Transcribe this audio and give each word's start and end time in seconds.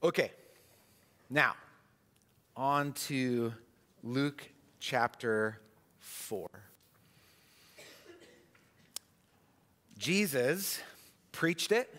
Okay, 0.00 0.30
now 1.28 1.56
on 2.56 2.92
to 2.92 3.52
Luke 4.04 4.48
chapter 4.78 5.60
4. 5.98 6.48
Jesus 9.98 10.78
preached 11.32 11.72
it, 11.72 11.92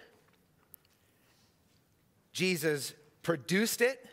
Jesus 2.31 2.94
produced 3.22 3.81
it, 3.81 4.05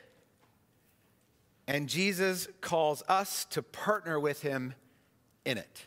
and 1.69 1.89
Jesus 1.89 2.49
calls 2.61 3.05
us 3.09 3.45
to 3.51 3.63
partner 3.63 4.19
with 4.19 4.43
him 4.43 4.75
in 5.45 5.59
it. 5.59 5.87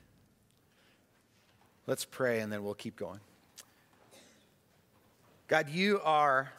Let's 1.85 2.05
pray 2.05 2.39
and 2.39 2.49
then 2.49 2.63
we'll 2.63 2.75
keep 2.75 2.95
going. 2.95 3.19
God, 5.49 5.67
you 5.69 5.99
are 6.05 6.53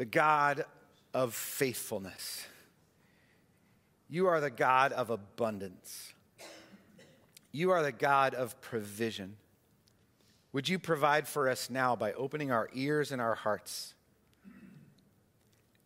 the 0.00 0.06
God 0.06 0.64
of 1.12 1.34
faithfulness. 1.34 2.46
You 4.08 4.28
are 4.28 4.40
the 4.40 4.48
God 4.48 4.92
of 4.92 5.10
abundance. 5.10 6.14
You 7.52 7.72
are 7.72 7.82
the 7.82 7.92
God 7.92 8.32
of 8.32 8.58
provision. 8.62 9.36
Would 10.54 10.70
you 10.70 10.78
provide 10.78 11.28
for 11.28 11.50
us 11.50 11.68
now 11.68 11.96
by 11.96 12.14
opening 12.14 12.50
our 12.50 12.70
ears 12.72 13.12
and 13.12 13.20
our 13.20 13.34
hearts 13.34 13.92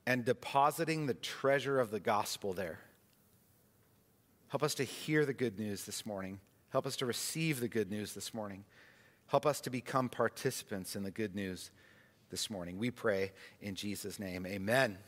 and 0.06 0.24
depositing 0.24 1.06
the 1.06 1.14
treasure 1.14 1.80
of 1.80 1.90
the 1.90 1.98
gospel 1.98 2.52
there? 2.52 2.78
Help 4.46 4.62
us 4.62 4.76
to 4.76 4.84
hear 4.84 5.26
the 5.26 5.34
good 5.34 5.58
news 5.58 5.86
this 5.86 6.06
morning. 6.06 6.38
Help 6.68 6.86
us 6.86 6.94
to 6.98 7.06
receive 7.06 7.58
the 7.58 7.66
good 7.66 7.90
news 7.90 8.14
this 8.14 8.32
morning. 8.32 8.64
Help 9.26 9.44
us 9.44 9.60
to 9.62 9.70
become 9.70 10.08
participants 10.08 10.94
in 10.94 11.02
the 11.02 11.10
good 11.10 11.34
news 11.34 11.72
this 12.34 12.50
morning. 12.50 12.80
We 12.80 12.90
pray 12.90 13.30
in 13.60 13.76
Jesus' 13.76 14.18
name. 14.18 14.44
Amen. 14.44 14.98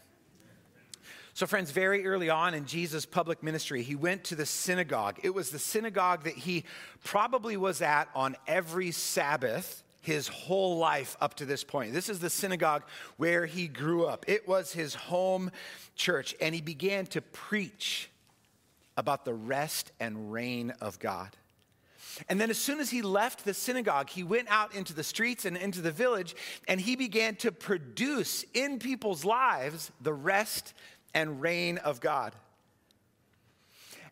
So, 1.35 1.45
friends, 1.45 1.73
very 1.73 2.07
early 2.07 2.31
on 2.31 2.55
in 2.55 2.67
Jesus' 2.67 3.05
public 3.05 3.43
ministry, 3.43 3.83
he 3.83 3.97
went 3.97 4.23
to 4.27 4.37
the 4.37 4.47
synagogue. 4.47 5.19
It 5.25 5.35
was 5.35 5.51
the 5.51 5.59
synagogue 5.59 6.23
that 6.23 6.35
he 6.35 6.63
probably 7.03 7.57
was 7.57 7.83
at 7.83 8.09
on 8.15 8.37
every 8.47 8.93
Sabbath 8.93 9.83
his 10.03 10.29
whole 10.29 10.79
life 10.79 11.17
up 11.21 11.35
to 11.35 11.45
this 11.45 11.65
point. 11.65 11.93
This 11.93 12.09
is 12.09 12.21
the 12.21 12.31
synagogue 12.31 12.85
where 13.17 13.45
he 13.45 13.67
grew 13.67 14.07
up, 14.07 14.25
it 14.29 14.47
was 14.47 14.73
his 14.73 14.95
home 14.95 15.51
church, 15.97 16.33
and 16.41 16.55
he 16.55 16.61
began 16.61 17.07
to 17.07 17.21
preach 17.21 18.09
about 18.97 19.25
the 19.25 19.35
rest 19.35 19.91
and 19.99 20.31
reign 20.33 20.73
of 20.81 21.01
God. 21.01 21.37
And 22.29 22.41
then, 22.41 22.51
as 22.51 22.59
soon 22.59 22.81
as 22.81 22.91
he 22.91 23.03
left 23.03 23.45
the 23.45 23.55
synagogue, 23.55 24.09
he 24.11 24.23
went 24.23 24.49
out 24.49 24.75
into 24.75 24.95
the 24.95 25.05
streets 25.05 25.45
and 25.45 25.57
into 25.57 25.81
the 25.81 25.91
village, 25.91 26.35
and 26.67 26.81
he 26.81 26.97
began 26.97 27.37
to 27.37 27.53
produce 27.53 28.45
in 28.55 28.79
people's 28.79 29.25
lives 29.25 29.91
the 30.01 30.15
rest 30.15 30.75
and 31.15 31.41
reign 31.41 31.79
of 31.79 32.01
God. 32.01 32.35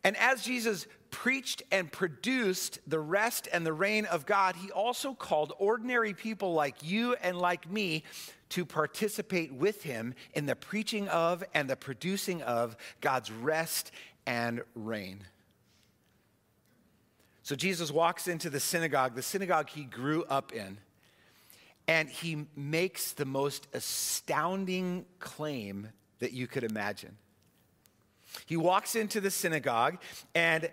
And 0.02 0.16
as 0.18 0.42
Jesus 0.42 0.86
preached 1.10 1.62
and 1.70 1.90
produced 1.90 2.78
the 2.86 2.98
rest 2.98 3.48
and 3.52 3.64
the 3.64 3.72
reign 3.72 4.04
of 4.04 4.26
God, 4.26 4.56
he 4.56 4.70
also 4.70 5.14
called 5.14 5.52
ordinary 5.58 6.12
people 6.12 6.52
like 6.52 6.82
you 6.82 7.14
and 7.22 7.38
like 7.38 7.70
me 7.70 8.02
to 8.50 8.64
participate 8.64 9.52
with 9.52 9.82
him 9.82 10.14
in 10.34 10.46
the 10.46 10.56
preaching 10.56 11.08
of 11.08 11.42
and 11.54 11.70
the 11.70 11.76
producing 11.76 12.42
of 12.42 12.76
God's 13.00 13.32
rest 13.32 13.92
and 14.26 14.62
reign. 14.74 15.20
So 17.44 17.54
Jesus 17.54 17.92
walks 17.92 18.26
into 18.26 18.48
the 18.48 18.58
synagogue, 18.58 19.14
the 19.14 19.22
synagogue 19.22 19.68
he 19.68 19.84
grew 19.84 20.24
up 20.24 20.54
in, 20.54 20.78
and 21.86 22.08
he 22.08 22.46
makes 22.56 23.12
the 23.12 23.26
most 23.26 23.68
astounding 23.74 25.04
claim 25.18 25.90
that 26.20 26.32
you 26.32 26.46
could 26.46 26.64
imagine. 26.64 27.18
He 28.46 28.56
walks 28.56 28.96
into 28.96 29.20
the 29.20 29.30
synagogue, 29.30 29.98
and 30.34 30.70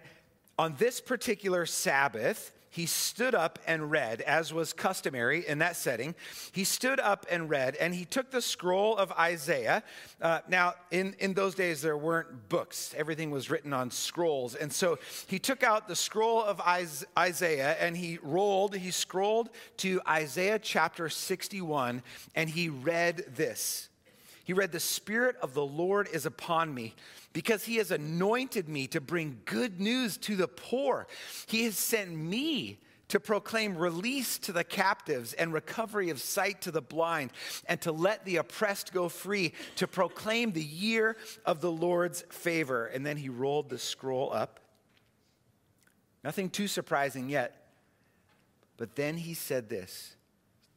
on 0.57 0.75
this 0.77 1.01
particular 1.01 1.65
Sabbath, 1.65 2.53
he 2.71 2.85
stood 2.85 3.35
up 3.35 3.59
and 3.67 3.91
read, 3.91 4.21
as 4.21 4.53
was 4.53 4.71
customary 4.71 5.45
in 5.45 5.59
that 5.59 5.75
setting. 5.75 6.15
He 6.53 6.63
stood 6.63 7.01
up 7.01 7.25
and 7.29 7.49
read, 7.49 7.75
and 7.75 7.93
he 7.93 8.05
took 8.05 8.31
the 8.31 8.41
scroll 8.41 8.95
of 8.95 9.11
Isaiah. 9.11 9.83
Uh, 10.21 10.39
now, 10.47 10.75
in, 10.89 11.13
in 11.19 11.33
those 11.33 11.53
days, 11.53 11.81
there 11.81 11.97
weren't 11.97 12.47
books, 12.47 12.95
everything 12.97 13.29
was 13.29 13.49
written 13.49 13.73
on 13.73 13.91
scrolls. 13.91 14.55
And 14.55 14.71
so 14.71 14.99
he 15.27 15.37
took 15.37 15.63
out 15.63 15.89
the 15.89 15.97
scroll 15.97 16.41
of 16.41 16.61
Isaiah 16.61 17.75
and 17.79 17.97
he 17.97 18.19
rolled, 18.23 18.73
he 18.75 18.91
scrolled 18.91 19.49
to 19.77 19.99
Isaiah 20.07 20.57
chapter 20.57 21.09
61, 21.09 22.01
and 22.35 22.49
he 22.49 22.69
read 22.69 23.25
this. 23.35 23.89
He 24.51 24.53
read, 24.53 24.73
The 24.73 24.81
Spirit 24.81 25.37
of 25.41 25.53
the 25.53 25.65
Lord 25.65 26.09
is 26.11 26.25
upon 26.25 26.73
me 26.73 26.93
because 27.31 27.63
he 27.63 27.77
has 27.77 27.89
anointed 27.89 28.67
me 28.67 28.85
to 28.87 28.99
bring 28.99 29.39
good 29.45 29.79
news 29.79 30.17
to 30.17 30.35
the 30.35 30.49
poor. 30.49 31.07
He 31.47 31.63
has 31.63 31.77
sent 31.77 32.11
me 32.11 32.77
to 33.07 33.21
proclaim 33.21 33.77
release 33.77 34.37
to 34.39 34.51
the 34.51 34.65
captives 34.65 35.31
and 35.31 35.53
recovery 35.53 36.09
of 36.09 36.19
sight 36.19 36.59
to 36.63 36.71
the 36.71 36.81
blind, 36.81 37.31
and 37.65 37.79
to 37.79 37.93
let 37.93 38.25
the 38.25 38.35
oppressed 38.35 38.91
go 38.91 39.07
free, 39.07 39.53
to 39.77 39.87
proclaim 39.87 40.51
the 40.51 40.61
year 40.61 41.15
of 41.45 41.61
the 41.61 41.71
Lord's 41.71 42.23
favor. 42.23 42.87
And 42.87 43.05
then 43.05 43.15
he 43.15 43.29
rolled 43.29 43.69
the 43.69 43.79
scroll 43.79 44.33
up. 44.33 44.59
Nothing 46.25 46.49
too 46.49 46.67
surprising 46.67 47.29
yet. 47.29 47.69
But 48.75 48.97
then 48.97 49.15
he 49.15 49.33
said 49.33 49.69
this 49.69 50.17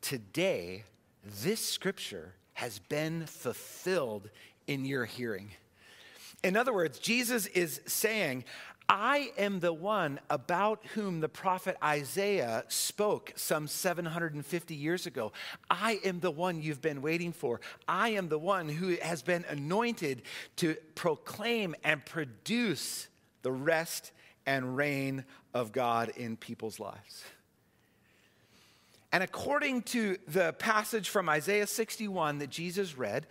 Today, 0.01 0.85
this 1.25 1.59
scripture 1.59 2.35
has 2.55 2.79
been 2.79 3.27
fulfilled 3.27 4.31
in 4.67 4.85
your 4.85 5.05
hearing. 5.05 5.51
In 6.43 6.57
other 6.57 6.73
words, 6.73 6.99
Jesus 6.99 7.47
is 7.47 7.81
saying, 7.87 8.45
I 8.89 9.33
am 9.39 9.61
the 9.61 9.73
one 9.73 10.21
about 10.29 10.85
whom 10.95 11.21
the 11.21 11.29
prophet 11.29 11.77
Isaiah 11.83 12.65
spoke 12.69 13.33
some 13.35 13.67
750 13.67 14.75
years 14.75 15.07
ago. 15.07 15.33
I 15.71 16.01
am 16.05 16.21
the 16.21 16.31
one 16.31 16.61
you've 16.61 16.83
been 16.83 17.01
waiting 17.01 17.33
for. 17.33 17.61
I 17.89 18.11
am 18.11 18.29
the 18.29 18.39
one 18.39 18.69
who 18.69 18.97
has 19.01 19.23
been 19.23 19.45
anointed 19.49 20.23
to 20.57 20.77
proclaim 20.95 21.75
and 21.83 22.05
produce 22.05 23.09
the 23.43 23.53
rest 23.53 24.13
and 24.45 24.77
reign 24.77 25.25
of 25.55 25.73
God 25.73 26.11
in 26.11 26.37
people's 26.37 26.79
lives. 26.79 27.25
And 29.15 29.23
according 29.23 29.83
to 29.83 30.19
the 30.27 30.55
passage 30.55 31.09
from 31.09 31.29
Isaiah 31.29 31.69
61 31.69 32.39
that 32.39 32.51
Jesus 32.51 32.99
read, 32.99 33.29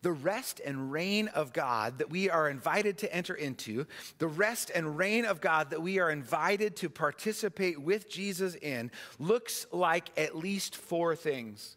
the 0.00 0.10
rest 0.10 0.58
and 0.64 0.90
reign 0.90 1.28
of 1.28 1.52
God 1.52 1.98
that 1.98 2.08
we 2.08 2.30
are 2.30 2.48
invited 2.48 2.96
to 2.96 3.14
enter 3.14 3.34
into, 3.34 3.84
the 4.16 4.26
rest 4.26 4.70
and 4.74 4.96
reign 4.96 5.26
of 5.26 5.42
God 5.42 5.68
that 5.68 5.82
we 5.82 5.98
are 5.98 6.10
invited 6.10 6.76
to 6.76 6.88
participate 6.88 7.78
with 7.78 8.08
Jesus 8.08 8.54
in, 8.54 8.90
looks 9.18 9.66
like 9.70 10.08
at 10.16 10.34
least 10.34 10.76
four 10.76 11.14
things. 11.14 11.76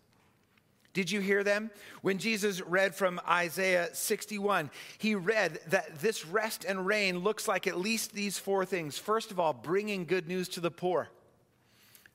Did 0.94 1.12
you 1.12 1.19
hear 1.19 1.44
them? 1.44 1.72
When 2.04 2.19
Jesus 2.19 2.62
read 2.62 2.95
from 2.95 3.19
Isaiah 3.27 3.89
61, 3.94 4.71
he 4.98 5.13
read 5.13 5.59
that 5.68 6.00
this 6.00 6.25
rest 6.25 6.63
and 6.63 6.86
reign 6.86 7.19
looks 7.19 7.50
like 7.50 7.68
at 7.68 7.77
least 7.77 8.13
these 8.13 8.39
four 8.39 8.63
things. 8.63 8.98
First 8.98 9.30
of 9.30 9.42
all, 9.42 9.51
bringing 9.51 10.06
good 10.06 10.30
news 10.30 10.48
to 10.48 10.62
the 10.62 10.71
poor. 10.71 11.09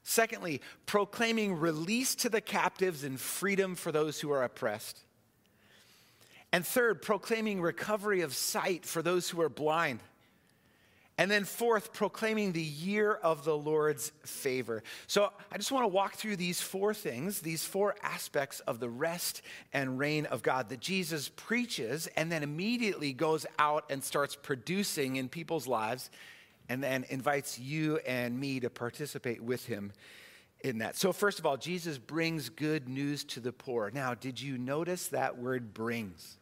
Secondly, 0.02 0.60
proclaiming 0.86 1.54
release 1.54 2.14
to 2.16 2.28
the 2.28 2.40
captives 2.40 3.04
and 3.04 3.20
freedom 3.20 3.74
for 3.74 3.92
those 3.92 4.20
who 4.20 4.30
are 4.32 4.42
oppressed. 4.42 4.98
And 6.52 6.66
third, 6.66 7.02
proclaiming 7.02 7.60
recovery 7.60 8.22
of 8.22 8.34
sight 8.34 8.84
for 8.84 9.02
those 9.02 9.28
who 9.28 9.40
are 9.40 9.48
blind. 9.48 10.00
And 11.16 11.30
then, 11.30 11.44
fourth, 11.44 11.92
proclaiming 11.92 12.52
the 12.52 12.62
year 12.62 13.12
of 13.12 13.44
the 13.44 13.56
Lord's 13.56 14.10
favor. 14.24 14.82
So, 15.06 15.30
I 15.52 15.58
just 15.58 15.70
want 15.70 15.84
to 15.84 15.88
walk 15.88 16.14
through 16.14 16.36
these 16.36 16.62
four 16.62 16.94
things, 16.94 17.40
these 17.40 17.62
four 17.62 17.94
aspects 18.02 18.60
of 18.60 18.80
the 18.80 18.88
rest 18.88 19.42
and 19.74 19.98
reign 19.98 20.24
of 20.24 20.42
God 20.42 20.70
that 20.70 20.80
Jesus 20.80 21.28
preaches 21.28 22.06
and 22.16 22.32
then 22.32 22.42
immediately 22.42 23.12
goes 23.12 23.44
out 23.58 23.84
and 23.90 24.02
starts 24.02 24.34
producing 24.34 25.16
in 25.16 25.28
people's 25.28 25.66
lives 25.66 26.08
and 26.70 26.84
then 26.84 27.04
invites 27.08 27.58
you 27.58 27.98
and 28.06 28.38
me 28.38 28.60
to 28.60 28.70
participate 28.70 29.42
with 29.42 29.66
him 29.66 29.92
in 30.60 30.78
that. 30.78 30.96
So, 30.96 31.12
first 31.12 31.40
of 31.40 31.44
all, 31.44 31.56
Jesus 31.56 31.98
brings 31.98 32.48
good 32.48 32.88
news 32.88 33.24
to 33.24 33.40
the 33.40 33.52
poor. 33.52 33.90
Now, 33.92 34.14
did 34.14 34.40
you 34.40 34.56
notice 34.56 35.08
that 35.08 35.36
word 35.36 35.74
brings? 35.74 36.38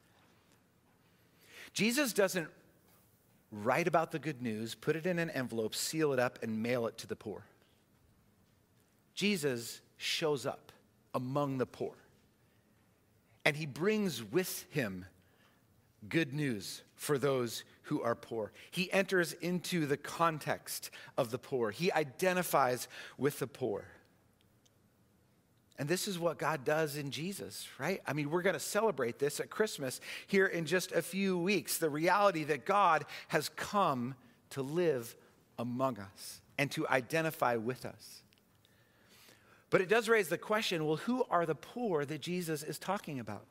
Jesus 1.72 2.12
doesn't 2.12 2.48
write 3.50 3.88
about 3.88 4.12
the 4.12 4.18
good 4.18 4.42
news, 4.42 4.74
put 4.74 4.96
it 4.96 5.06
in 5.06 5.18
an 5.18 5.30
envelope, 5.30 5.74
seal 5.74 6.12
it 6.12 6.18
up, 6.18 6.38
and 6.42 6.62
mail 6.62 6.86
it 6.86 6.98
to 6.98 7.06
the 7.06 7.16
poor. 7.16 7.42
Jesus 9.14 9.80
shows 9.96 10.44
up 10.44 10.72
among 11.14 11.56
the 11.56 11.66
poor, 11.66 11.94
and 13.46 13.56
he 13.56 13.64
brings 13.64 14.22
with 14.22 14.66
him 14.68 15.06
good 16.06 16.34
news 16.34 16.82
for 16.96 17.16
those 17.16 17.64
who 17.88 18.02
are 18.02 18.14
poor. 18.14 18.52
He 18.70 18.92
enters 18.92 19.32
into 19.32 19.86
the 19.86 19.96
context 19.96 20.90
of 21.16 21.30
the 21.30 21.38
poor, 21.38 21.70
he 21.70 21.90
identifies 21.92 22.86
with 23.16 23.38
the 23.38 23.46
poor. 23.46 23.84
And 25.78 25.88
this 25.88 26.08
is 26.08 26.18
what 26.18 26.38
God 26.38 26.64
does 26.64 26.96
in 26.96 27.12
Jesus, 27.12 27.68
right? 27.78 28.02
I 28.04 28.12
mean, 28.12 28.30
we're 28.30 28.42
going 28.42 28.54
to 28.54 28.60
celebrate 28.60 29.20
this 29.20 29.38
at 29.38 29.48
Christmas 29.48 30.00
here 30.26 30.46
in 30.46 30.66
just 30.66 30.90
a 30.90 31.00
few 31.00 31.38
weeks 31.38 31.78
the 31.78 31.88
reality 31.88 32.42
that 32.44 32.66
God 32.66 33.04
has 33.28 33.48
come 33.50 34.16
to 34.50 34.60
live 34.60 35.14
among 35.56 35.98
us 35.98 36.40
and 36.58 36.70
to 36.72 36.86
identify 36.88 37.54
with 37.54 37.86
us. 37.86 38.22
But 39.70 39.80
it 39.80 39.88
does 39.88 40.08
raise 40.08 40.28
the 40.28 40.38
question 40.38 40.84
well, 40.84 40.96
who 40.96 41.24
are 41.30 41.46
the 41.46 41.54
poor 41.54 42.04
that 42.04 42.20
Jesus 42.20 42.62
is 42.64 42.78
talking 42.78 43.20
about? 43.20 43.46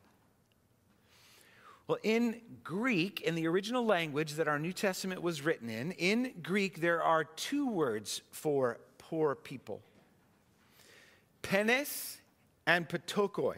Well, 1.88 1.98
in 2.02 2.42
Greek, 2.62 3.22
in 3.22 3.34
the 3.34 3.48
original 3.48 3.84
language 3.84 4.34
that 4.34 4.46
our 4.46 4.58
New 4.58 4.74
Testament 4.74 5.22
was 5.22 5.40
written 5.42 5.70
in, 5.70 5.92
in 5.92 6.34
Greek, 6.42 6.82
there 6.82 7.02
are 7.02 7.24
two 7.24 7.66
words 7.66 8.20
for 8.30 8.78
poor 8.98 9.34
people 9.34 9.80
penes 11.40 12.18
and 12.66 12.86
patokoi. 12.86 13.56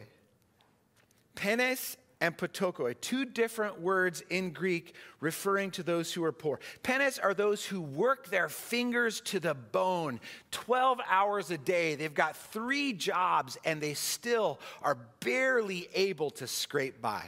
Penes 1.35 1.97
and 2.21 2.37
patokoi, 2.37 2.95
two 3.01 3.25
different 3.25 3.81
words 3.81 4.23
in 4.29 4.51
Greek 4.51 4.95
referring 5.19 5.71
to 5.71 5.83
those 5.83 6.13
who 6.13 6.23
are 6.23 6.31
poor. 6.31 6.61
Penes 6.83 7.19
are 7.19 7.33
those 7.33 7.65
who 7.65 7.81
work 7.81 8.29
their 8.29 8.47
fingers 8.47 9.19
to 9.21 9.41
the 9.41 9.55
bone 9.55 10.21
12 10.51 11.01
hours 11.09 11.51
a 11.51 11.57
day. 11.57 11.95
They've 11.95 12.13
got 12.13 12.37
three 12.37 12.93
jobs 12.93 13.57
and 13.65 13.81
they 13.81 13.93
still 13.93 14.61
are 14.81 14.95
barely 15.19 15.89
able 15.93 16.29
to 16.31 16.47
scrape 16.47 17.01
by. 17.01 17.25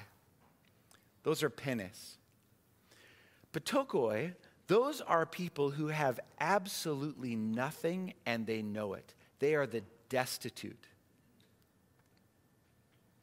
Those 1.24 1.42
are 1.44 1.50
penes. 1.50 2.18
Patokoi, 3.54 4.34
those 4.68 5.02
are 5.02 5.26
people 5.26 5.70
who 5.70 5.88
have 5.88 6.20
absolutely 6.40 7.36
nothing 7.36 8.14
and 8.26 8.46
they 8.46 8.62
know 8.62 8.94
it. 8.94 9.14
They 9.40 9.56
are 9.56 9.68
the 9.68 9.84
destitute. 10.10 10.88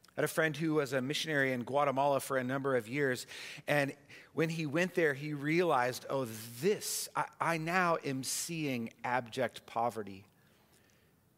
I 0.09 0.21
had 0.21 0.25
a 0.25 0.27
friend 0.27 0.55
who 0.55 0.75
was 0.75 0.93
a 0.93 1.01
missionary 1.01 1.53
in 1.53 1.63
Guatemala 1.63 2.19
for 2.19 2.37
a 2.37 2.43
number 2.43 2.75
of 2.75 2.87
years, 2.87 3.27
and 3.67 3.93
when 4.33 4.49
he 4.49 4.65
went 4.65 4.93
there, 4.93 5.13
he 5.13 5.33
realized, 5.33 6.05
oh, 6.09 6.27
this, 6.61 7.07
I, 7.15 7.25
I 7.39 7.57
now 7.57 7.97
am 8.03 8.23
seeing 8.23 8.91
abject 9.03 9.65
poverty. 9.65 10.25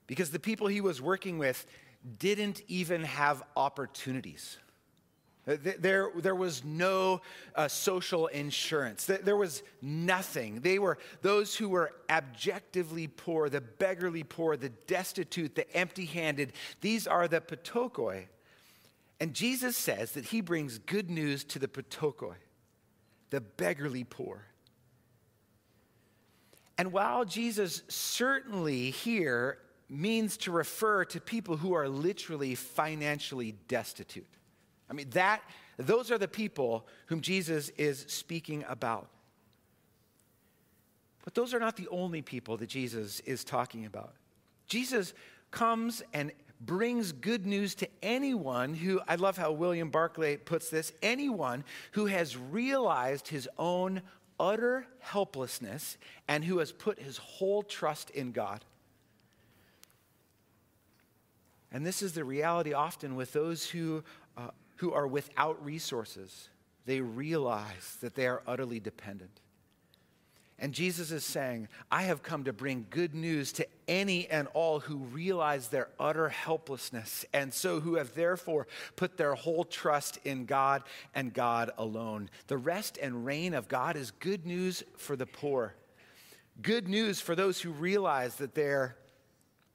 Because 0.07 0.31
the 0.31 0.39
people 0.39 0.67
he 0.67 0.81
was 0.81 1.01
working 1.01 1.37
with 1.37 1.65
didn't 2.19 2.61
even 2.67 3.03
have 3.03 3.43
opportunities. 3.55 4.57
There, 5.45 6.09
there 6.15 6.35
was 6.35 6.63
no 6.63 7.21
uh, 7.53 7.67
social 7.67 8.27
insurance. 8.27 9.05
There 9.05 9.35
was 9.35 9.61
nothing. 9.81 10.61
They 10.61 10.79
were 10.79 10.97
those 11.21 11.53
who 11.55 11.67
were 11.67 11.91
abjectively 12.07 13.07
poor, 13.07 13.49
the 13.49 13.59
beggarly 13.59 14.23
poor, 14.23 14.55
the 14.55 14.69
destitute, 14.69 15.55
the 15.55 15.69
empty 15.75 16.05
handed. 16.05 16.53
These 16.79 17.07
are 17.07 17.27
the 17.27 17.41
patokoi. 17.41 18.27
And 19.19 19.33
Jesus 19.33 19.75
says 19.75 20.13
that 20.13 20.25
he 20.25 20.39
brings 20.39 20.77
good 20.77 21.09
news 21.09 21.43
to 21.45 21.59
the 21.59 21.67
patokoi, 21.67 22.35
the 23.29 23.41
beggarly 23.41 24.05
poor. 24.05 24.45
And 26.77 26.93
while 26.93 27.25
Jesus 27.25 27.83
certainly 27.89 28.91
here 28.91 29.59
means 29.89 30.37
to 30.37 30.51
refer 30.51 31.05
to 31.05 31.19
people 31.19 31.57
who 31.57 31.73
are 31.73 31.87
literally 31.87 32.55
financially 32.55 33.55
destitute, 33.67 34.25
I 34.89 34.93
mean, 34.93 35.09
that, 35.11 35.41
those 35.77 36.11
are 36.11 36.17
the 36.17 36.27
people 36.27 36.85
whom 37.07 37.21
Jesus 37.21 37.69
is 37.69 38.05
speaking 38.07 38.63
about. 38.67 39.07
But 41.23 41.35
those 41.35 41.53
are 41.53 41.59
not 41.59 41.77
the 41.77 41.87
only 41.89 42.21
people 42.21 42.57
that 42.57 42.67
Jesus 42.67 43.21
is 43.21 43.43
talking 43.43 43.85
about. 43.85 44.13
Jesus 44.67 45.13
comes 45.51 46.03
and 46.13 46.31
brings 46.59 47.11
good 47.11 47.45
news 47.45 47.75
to 47.75 47.87
anyone 48.01 48.73
who, 48.73 49.01
I 49.07 49.15
love 49.15 49.37
how 49.37 49.51
William 49.51 49.89
Barclay 49.89 50.37
puts 50.37 50.69
this, 50.69 50.93
anyone 51.01 51.63
who 51.91 52.05
has 52.05 52.37
realized 52.37 53.27
his 53.27 53.49
own 53.57 54.01
utter 54.39 54.85
helplessness 54.99 55.97
and 56.27 56.43
who 56.43 56.57
has 56.57 56.71
put 56.71 56.99
his 56.99 57.17
whole 57.17 57.63
trust 57.63 58.09
in 58.09 58.31
God. 58.31 58.63
And 61.71 61.85
this 61.85 62.01
is 62.01 62.13
the 62.13 62.23
reality 62.23 62.73
often 62.73 63.15
with 63.15 63.33
those 63.33 63.65
who 63.67 64.03
who 64.83 64.91
are 64.91 65.07
without 65.07 65.63
resources, 65.63 66.49
they 66.85 66.99
realize 66.99 67.95
that 68.01 68.15
they 68.15 68.27
are 68.27 68.43
utterly 68.45 68.81
dependent. 68.81 69.39
And 70.59 70.73
Jesus 70.73 71.09
is 71.09 71.23
saying, 71.23 71.69
I 71.89 72.03
have 72.03 72.21
come 72.21 72.43
to 72.43 72.51
bring 72.51 72.87
good 72.89 73.15
news 73.15 73.53
to 73.53 73.67
any 73.87 74.27
and 74.27 74.49
all 74.53 74.81
who 74.81 74.97
realize 74.97 75.69
their 75.69 75.87
utter 75.97 76.27
helplessness, 76.27 77.23
and 77.33 77.53
so 77.53 77.79
who 77.79 77.95
have 77.95 78.13
therefore 78.13 78.67
put 78.97 79.15
their 79.15 79.35
whole 79.35 79.63
trust 79.63 80.19
in 80.25 80.43
God 80.43 80.83
and 81.15 81.33
God 81.33 81.71
alone. 81.77 82.29
The 82.47 82.57
rest 82.57 82.99
and 83.01 83.25
reign 83.25 83.53
of 83.53 83.69
God 83.69 83.95
is 83.95 84.11
good 84.11 84.45
news 84.45 84.83
for 84.97 85.15
the 85.15 85.25
poor, 85.25 85.75
good 86.61 86.89
news 86.89 87.21
for 87.21 87.35
those 87.35 87.61
who 87.61 87.71
realize 87.71 88.35
that 88.35 88.53
they're 88.53 88.97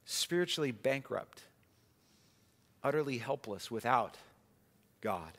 spiritually 0.05 0.71
bankrupt, 0.71 1.41
utterly 2.83 3.17
helpless 3.17 3.71
without 3.71 4.15
God. 5.01 5.37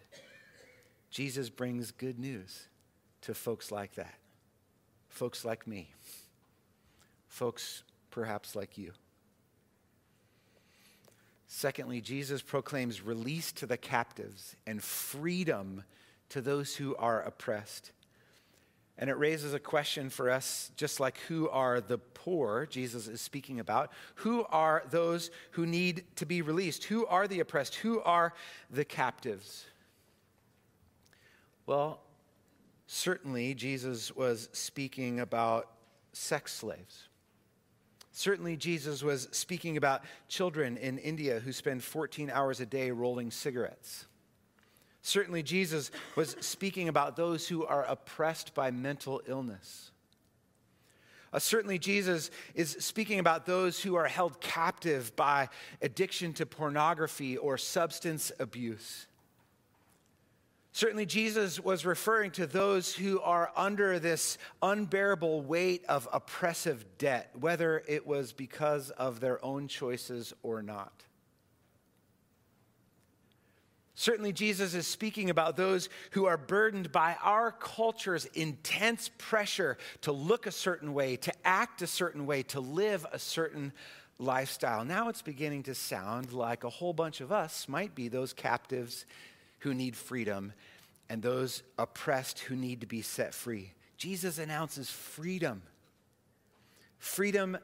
Jesus 1.11 1.51
brings 1.51 1.91
good 1.91 2.19
news 2.19 2.69
to 3.23 3.35
folks 3.35 3.71
like 3.71 3.95
that, 3.95 4.15
folks 5.09 5.45
like 5.45 5.67
me, 5.67 5.93
folks 7.29 7.83
perhaps 8.11 8.55
like 8.55 8.79
you. 8.79 8.93
Secondly, 11.47 12.01
Jesus 12.01 12.43
proclaims 12.43 13.03
release 13.03 13.51
to 13.53 13.67
the 13.67 13.77
captives 13.77 14.55
and 14.67 14.83
freedom 14.83 15.83
to 16.29 16.41
those 16.41 16.77
who 16.77 16.95
are 16.95 17.21
oppressed. 17.23 17.91
And 18.99 19.09
it 19.09 19.19
raises 19.19 19.55
a 19.55 19.59
question 19.59 20.11
for 20.11 20.29
us, 20.29 20.71
just 20.77 21.01
like 21.01 21.17
who 21.29 21.49
are 21.49 21.81
the 21.81 21.99
poor 21.99 22.67
Jesus 22.67 23.09
is 23.09 23.21
speaking 23.21 23.59
about? 23.59 23.91
Who 24.17 24.45
are 24.51 24.83
those 24.91 25.31
who 25.53 25.65
need 25.65 26.05
to 26.17 26.27
be 26.27 26.43
released? 26.43 26.85
Who 26.85 27.07
are 27.07 27.27
the 27.27 27.41
oppressed? 27.41 27.77
Who 27.77 28.01
are 28.03 28.35
the 28.71 28.85
captives? 28.85 29.65
Well, 31.65 32.01
certainly 32.87 33.55
Jesus 33.55 34.15
was 34.15 34.51
speaking 34.53 35.21
about 35.21 35.71
sex 36.13 36.53
slaves. 36.53 37.09
Certainly, 38.13 38.57
Jesus 38.57 39.03
was 39.03 39.29
speaking 39.31 39.77
about 39.77 40.03
children 40.29 40.77
in 40.77 40.99
India 40.99 41.41
who 41.41 41.53
spend 41.53 41.83
14 41.83 42.29
hours 42.29 42.61
a 42.61 42.67
day 42.67 42.91
rolling 42.91 43.31
cigarettes. 43.31 44.07
Certainly, 45.03 45.45
Jesus 45.45 45.91
was 46.15 46.37
speaking 46.41 46.89
about 46.89 47.17
those 47.17 47.49
who 47.49 47.65
are 47.65 47.85
oppressed 47.85 48.55
by 48.55 48.71
mental 48.71 49.23
illness. 49.27 49.91
Uh, 51.33 51.39
certainly, 51.39 51.79
Jesus 51.79 52.31
is 52.55 52.77
speaking 52.81 53.19
about 53.19 53.47
those 53.47 53.81
who 53.81 53.95
are 53.95 54.09
held 54.09 54.41
captive 54.41 55.15
by 55.17 55.49
addiction 55.81 56.33
to 56.35 56.45
pornography 56.45 57.37
or 57.37 57.57
substance 57.57 58.33
abuse. 58.41 59.07
Certainly, 60.73 61.07
Jesus 61.07 61.59
was 61.59 61.87
referring 61.87 62.33
to 62.33 62.47
those 62.47 62.95
who 62.95 63.21
are 63.21 63.51
under 63.57 63.99
this 63.99 64.39
unbearable 64.63 65.43
weight 65.43 65.85
of 65.89 66.09
oppressive 66.13 66.85
debt, 66.99 67.31
whether 67.39 67.83
it 67.89 68.07
was 68.07 68.33
because 68.33 68.91
of 68.91 69.21
their 69.21 69.45
own 69.45 69.67
choices 69.67 70.33
or 70.43 70.63
not. 70.63 71.05
Certainly, 74.01 74.33
Jesus 74.33 74.73
is 74.73 74.87
speaking 74.87 75.29
about 75.29 75.59
those 75.59 75.91
who 76.13 76.25
are 76.25 76.39
burdened 76.39 76.91
by 76.91 77.19
our 77.23 77.53
culture's 77.53 78.25
intense 78.33 79.11
pressure 79.19 79.77
to 80.01 80.11
look 80.11 80.47
a 80.47 80.51
certain 80.51 80.95
way, 80.95 81.17
to 81.17 81.31
act 81.45 81.83
a 81.83 81.87
certain 81.87 82.25
way, 82.25 82.43
to 82.45 82.61
live 82.61 83.05
a 83.13 83.19
certain 83.19 83.75
lifestyle. 84.19 84.87
Now 84.87 85.11
it's 85.11 85.21
beginning 85.21 85.65
to 85.65 85.75
sound 85.75 86.33
like 86.33 86.65
a 86.65 86.71
whole 86.71 86.95
bunch 86.95 87.21
of 87.21 87.31
us 87.31 87.69
might 87.69 87.95
be 87.95 88.09
those 88.09 88.33
captives 88.33 89.05
who 89.59 89.75
need 89.75 89.95
freedom 89.95 90.55
and 91.11 91.21
those 91.21 91.63
oppressed 91.79 92.39
who 92.39 92.57
need 92.57 92.81
to 92.81 92.87
be 92.87 93.03
set 93.03 93.35
free. 93.35 93.75
Jesus 93.99 94.39
announces 94.39 94.89
freedom 94.89 95.61
freedom 96.99 97.59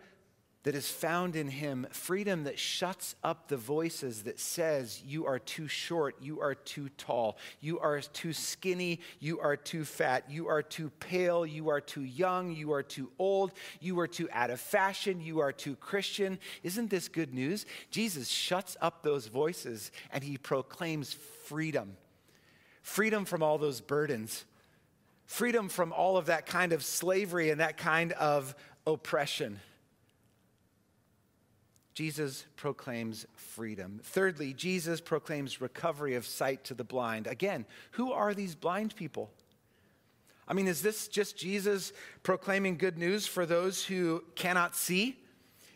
that 0.66 0.74
is 0.74 0.90
found 0.90 1.36
in 1.36 1.46
him, 1.46 1.86
freedom 1.92 2.42
that 2.42 2.58
shuts 2.58 3.14
up 3.22 3.46
the 3.46 3.56
voices 3.56 4.24
that 4.24 4.40
says 4.40 5.00
you 5.06 5.24
are 5.24 5.38
too 5.38 5.68
short, 5.68 6.16
you 6.20 6.40
are 6.40 6.56
too 6.56 6.88
tall, 6.98 7.38
you 7.60 7.78
are 7.78 8.00
too 8.00 8.32
skinny, 8.32 8.98
you 9.20 9.38
are 9.38 9.56
too 9.56 9.84
fat, 9.84 10.28
you 10.28 10.48
are 10.48 10.64
too 10.64 10.90
pale, 10.98 11.46
you 11.46 11.68
are 11.68 11.80
too 11.80 12.02
young, 12.02 12.50
you 12.50 12.72
are 12.72 12.82
too 12.82 13.08
old, 13.16 13.52
you 13.78 14.00
are 14.00 14.08
too 14.08 14.28
out 14.32 14.50
of 14.50 14.58
fashion, 14.60 15.20
you 15.20 15.38
are 15.38 15.52
too 15.52 15.76
Christian. 15.76 16.36
Isn't 16.64 16.90
this 16.90 17.06
good 17.06 17.32
news? 17.32 17.64
Jesus 17.92 18.26
shuts 18.26 18.76
up 18.80 19.04
those 19.04 19.28
voices 19.28 19.92
and 20.10 20.24
he 20.24 20.36
proclaims 20.36 21.12
freedom. 21.44 21.96
Freedom 22.82 23.24
from 23.24 23.40
all 23.40 23.58
those 23.58 23.80
burdens. 23.80 24.44
Freedom 25.26 25.68
from 25.68 25.92
all 25.92 26.16
of 26.16 26.26
that 26.26 26.44
kind 26.44 26.72
of 26.72 26.84
slavery 26.84 27.50
and 27.50 27.60
that 27.60 27.76
kind 27.76 28.10
of 28.14 28.56
oppression. 28.84 29.60
Jesus 31.96 32.44
proclaims 32.56 33.24
freedom. 33.36 34.00
Thirdly, 34.02 34.52
Jesus 34.52 35.00
proclaims 35.00 35.62
recovery 35.62 36.14
of 36.14 36.26
sight 36.26 36.62
to 36.64 36.74
the 36.74 36.84
blind. 36.84 37.26
Again, 37.26 37.64
who 37.92 38.12
are 38.12 38.34
these 38.34 38.54
blind 38.54 38.94
people? 38.96 39.30
I 40.46 40.52
mean, 40.52 40.68
is 40.68 40.82
this 40.82 41.08
just 41.08 41.38
Jesus 41.38 41.94
proclaiming 42.22 42.76
good 42.76 42.98
news 42.98 43.26
for 43.26 43.46
those 43.46 43.82
who 43.82 44.22
cannot 44.34 44.76
see? 44.76 45.18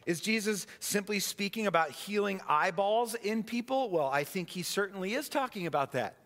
Is 0.04 0.20
Jesus 0.20 0.66
simply 0.78 1.20
speaking 1.20 1.66
about 1.66 1.90
healing 1.90 2.42
eyeballs 2.46 3.14
in 3.14 3.42
people? 3.42 3.88
Well, 3.88 4.08
I 4.08 4.24
think 4.24 4.50
he 4.50 4.62
certainly 4.62 5.14
is 5.14 5.30
talking 5.30 5.66
about 5.66 5.92
that. 5.92 6.16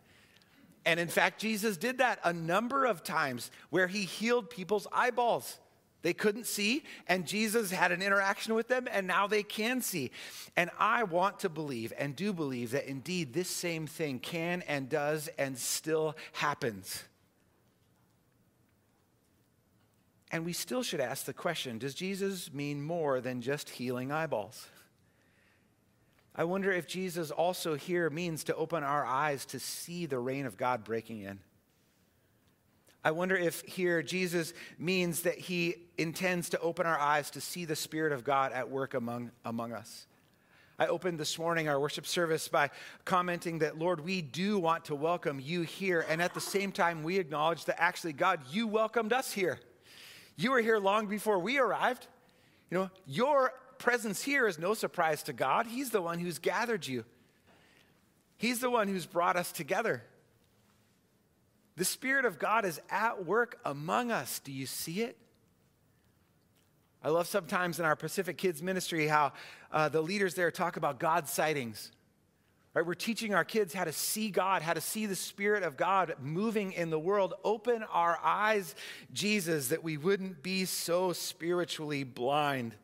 And 0.85 0.99
in 0.99 1.07
fact, 1.07 1.41
Jesus 1.41 1.77
did 1.77 1.99
that 1.99 2.19
a 2.25 2.33
number 2.33 2.85
of 2.85 3.05
times 3.05 3.53
where 3.71 3.87
he 3.87 4.03
healed 4.03 4.51
people's 4.51 4.89
eyeballs. 4.91 5.61
They 6.05 6.13
couldn't 6.13 6.47
see, 6.47 6.85
and 7.09 7.27
Jesus 7.27 7.71
had 7.71 7.91
an 7.91 8.03
interaction 8.03 8.53
with 8.53 8.69
them, 8.69 8.87
and 8.93 9.07
now 9.07 9.27
they 9.27 9.43
can 9.43 9.81
see. 9.81 10.11
And 10.55 10.69
I 10.79 11.03
want 11.03 11.41
to 11.41 11.49
believe 11.49 11.95
and 11.99 12.15
do 12.15 12.35
believe 12.35 12.73
that 12.73 12.87
indeed 12.87 13.33
this 13.33 13.49
same 13.49 13.87
thing 13.87 14.19
can 14.19 14.63
and 14.69 14.91
does 14.91 15.31
and 15.39 15.57
still 15.57 16.15
happens. 16.35 17.05
And 20.31 20.45
we 20.45 20.53
still 20.53 20.83
should 20.83 21.01
ask 21.01 21.25
the 21.25 21.33
question 21.33 21.79
does 21.79 21.95
Jesus 21.95 22.53
mean 22.53 22.83
more 22.83 23.23
than 23.23 23.41
just 23.41 23.71
healing 23.71 24.13
eyeballs? 24.13 24.69
I 26.35 26.45
wonder 26.45 26.71
if 26.71 26.87
Jesus 26.87 27.31
also 27.31 27.77
here 27.77 28.11
means 28.11 28.45
to 28.45 28.55
open 28.57 28.85
our 28.85 29.07
eyes 29.07 29.47
to 29.47 29.59
see 29.59 30.05
the 30.05 30.19
reign 30.19 30.45
of 30.45 30.59
God 30.59 30.85
breaking 30.85 31.23
in. 31.23 31.39
I 33.05 33.11
wonder 33.11 33.37
if 33.37 33.61
here 33.63 34.03
Jesus 34.03 34.55
means 34.79 35.23
that 35.23 35.39
he 35.39 35.75
intends 35.99 36.49
to 36.51 36.61
open 36.61 36.87
our 36.87 36.99
eyes 36.99 37.31
to 37.33 37.41
see 37.41 37.67
the 37.67 37.77
Spirit 37.77 38.13
of 38.13 38.25
God 38.25 38.53
at 38.53 38.71
work 38.71 38.95
among, 38.95 39.31
among 39.45 39.73
us. 39.73 40.07
I 40.79 40.87
opened 40.87 41.21
this 41.21 41.39
morning 41.39 41.69
our 41.69 41.79
worship 41.79 42.07
service 42.07 42.49
by 42.49 42.71
commenting 43.05 43.59
that, 43.59 43.79
Lord, 43.79 44.01
we 44.01 44.23
do 44.23 44.59
want 44.59 44.87
to 44.87 44.95
welcome 44.95 45.39
you 45.39 45.63
here. 45.63 46.05
And 46.09 46.23
at 46.23 46.33
the 46.33 46.41
same 46.41 46.73
time, 46.73 47.03
we 47.03 47.19
acknowledge 47.19 47.67
that 47.67 47.81
actually, 47.81 48.15
God, 48.15 48.41
you 48.51 48.67
welcomed 48.67 49.13
us 49.13 49.31
here. 49.31 49.61
You 50.37 50.53
were 50.53 50.63
here 50.63 50.79
long 50.79 51.07
before 51.07 51.39
we 51.39 51.59
arrived. 51.59 52.09
You 52.71 52.79
know, 52.79 52.91
your 53.07 53.53
presence 53.79 54.23
here 54.23 54.49
is 54.49 54.59
no 54.59 54.73
surprise 54.73 55.23
to 55.25 55.35
God. 55.35 55.67
He's 55.67 55.91
the 55.91 56.01
one 56.01 56.19
who's 56.19 56.39
gathered 56.39 56.87
you, 56.87 57.05
He's 58.39 58.61
the 58.61 58.71
one 58.71 58.89
who's 58.89 59.07
brought 59.07 59.37
us 59.37 59.53
together. 59.53 60.03
The 61.77 61.85
Spirit 61.85 62.25
of 62.25 62.39
God 62.39 62.65
is 62.65 62.81
at 62.89 63.27
work 63.27 63.59
among 63.65 64.11
us. 64.11 64.39
Do 64.39 64.53
you 64.53 64.67
see 64.67 65.03
it? 65.03 65.17
I 67.03 67.09
love 67.09 67.27
sometimes 67.27 67.79
in 67.79 67.85
our 67.85 67.97
Pacific 67.97 68.39
Kids 68.39 68.63
ministry 68.63 69.07
how 69.09 69.33
uh, 69.71 69.89
the 69.89 70.01
leaders 70.01 70.35
there 70.35 70.51
talk 70.51 70.77
about 70.77 70.99
God 70.99 71.29
sightings. 71.29 71.91
Right, 72.73 72.85
we're 72.85 72.95
teaching 72.95 73.35
our 73.35 73.45
kids 73.45 73.73
how 73.73 73.85
to 73.85 73.93
see 73.93 74.31
God, 74.31 74.63
how 74.63 74.73
to 74.73 74.81
see 74.81 75.07
the 75.07 75.15
Spirit 75.15 75.63
of 75.63 75.77
God 75.77 76.15
moving 76.21 76.73
in 76.73 76.91
the 76.91 76.99
world. 76.99 77.35
Open 77.45 77.85
our 77.85 78.19
eyes, 78.21 78.75
Jesus, 79.13 79.69
that 79.69 79.85
we 79.85 79.97
wouldn't 79.97 80.43
be 80.43 80.65
so 80.65 81.13
spiritually 81.13 82.03
blind. 82.03 82.75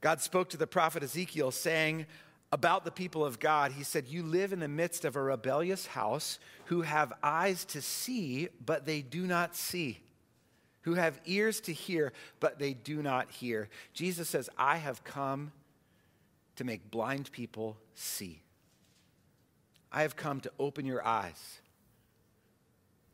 God 0.00 0.20
spoke 0.20 0.50
to 0.50 0.56
the 0.56 0.68
prophet 0.68 1.02
Ezekiel, 1.02 1.50
saying, 1.50 2.06
about 2.52 2.84
the 2.84 2.90
people 2.90 3.24
of 3.24 3.40
God, 3.40 3.72
he 3.72 3.82
said, 3.82 4.06
You 4.06 4.22
live 4.22 4.52
in 4.52 4.60
the 4.60 4.68
midst 4.68 5.04
of 5.04 5.16
a 5.16 5.22
rebellious 5.22 5.86
house 5.86 6.38
who 6.66 6.82
have 6.82 7.12
eyes 7.22 7.64
to 7.66 7.80
see, 7.80 8.48
but 8.64 8.84
they 8.84 9.00
do 9.00 9.26
not 9.26 9.56
see, 9.56 10.00
who 10.82 10.94
have 10.94 11.18
ears 11.24 11.60
to 11.62 11.72
hear, 11.72 12.12
but 12.40 12.58
they 12.58 12.74
do 12.74 13.02
not 13.02 13.30
hear. 13.30 13.68
Jesus 13.94 14.28
says, 14.28 14.50
I 14.58 14.76
have 14.76 15.02
come 15.02 15.52
to 16.56 16.64
make 16.64 16.90
blind 16.90 17.32
people 17.32 17.78
see. 17.94 18.42
I 19.90 20.02
have 20.02 20.16
come 20.16 20.40
to 20.40 20.52
open 20.58 20.84
your 20.84 21.04
eyes 21.06 21.60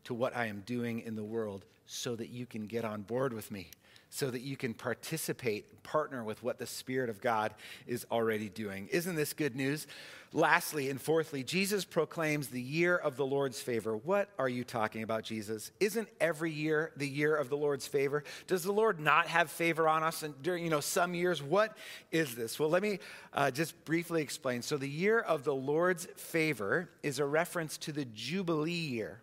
to 0.05 0.13
what 0.13 0.35
I 0.35 0.47
am 0.47 0.63
doing 0.65 0.99
in 0.99 1.15
the 1.15 1.23
world 1.23 1.65
so 1.85 2.15
that 2.15 2.29
you 2.29 2.45
can 2.45 2.67
get 2.67 2.83
on 2.83 3.03
board 3.03 3.33
with 3.33 3.51
me 3.51 3.69
so 4.09 4.31
that 4.31 4.41
you 4.41 4.57
can 4.57 4.73
participate, 4.73 5.83
partner 5.83 6.23
with 6.23 6.41
what 6.43 6.57
the 6.57 6.65
Spirit 6.65 7.09
of 7.09 7.21
God 7.21 7.53
is 7.85 8.05
already 8.11 8.49
doing. 8.49 8.87
Isn't 8.91 9.15
this 9.15 9.33
good 9.33 9.55
news? 9.55 9.85
Lastly 10.31 10.89
and 10.89 11.01
fourthly, 11.01 11.43
Jesus 11.43 11.85
proclaims 11.85 12.49
the 12.49 12.61
year 12.61 12.95
of 12.95 13.17
the 13.17 13.25
Lord's 13.25 13.59
favor. 13.59 13.97
What 13.97 14.29
are 14.37 14.49
you 14.49 14.63
talking 14.63 15.01
about, 15.01 15.23
Jesus? 15.23 15.71
Isn't 15.79 16.07
every 16.19 16.51
year 16.51 16.91
the 16.97 17.07
year 17.07 17.35
of 17.35 17.49
the 17.49 17.57
Lord's 17.57 17.87
favor? 17.87 18.23
Does 18.45 18.63
the 18.63 18.71
Lord 18.71 18.99
not 18.99 19.27
have 19.27 19.49
favor 19.49 19.87
on 19.87 20.03
us 20.03 20.21
and 20.21 20.39
during 20.43 20.63
you 20.63 20.69
know 20.69 20.81
some 20.81 21.15
years? 21.15 21.41
What 21.41 21.75
is 22.11 22.35
this? 22.35 22.59
Well, 22.59 22.69
let 22.69 22.83
me 22.83 22.99
uh, 23.33 23.49
just 23.49 23.83
briefly 23.85 24.21
explain. 24.21 24.61
So, 24.61 24.77
the 24.77 24.89
year 24.89 25.19
of 25.19 25.43
the 25.43 25.55
Lord's 25.55 26.05
favor 26.15 26.89
is 27.01 27.17
a 27.17 27.25
reference 27.25 27.77
to 27.79 27.91
the 27.91 28.05
Jubilee 28.05 28.71
year. 28.71 29.21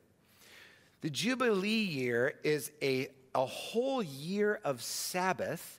The 1.03 1.11
Jubilee 1.11 1.85
year 1.85 2.35
is 2.43 2.73
a 2.83 3.11
a 3.37 3.45
whole 3.45 4.03
year 4.03 4.59
of 4.65 4.83
Sabbath 4.83 5.79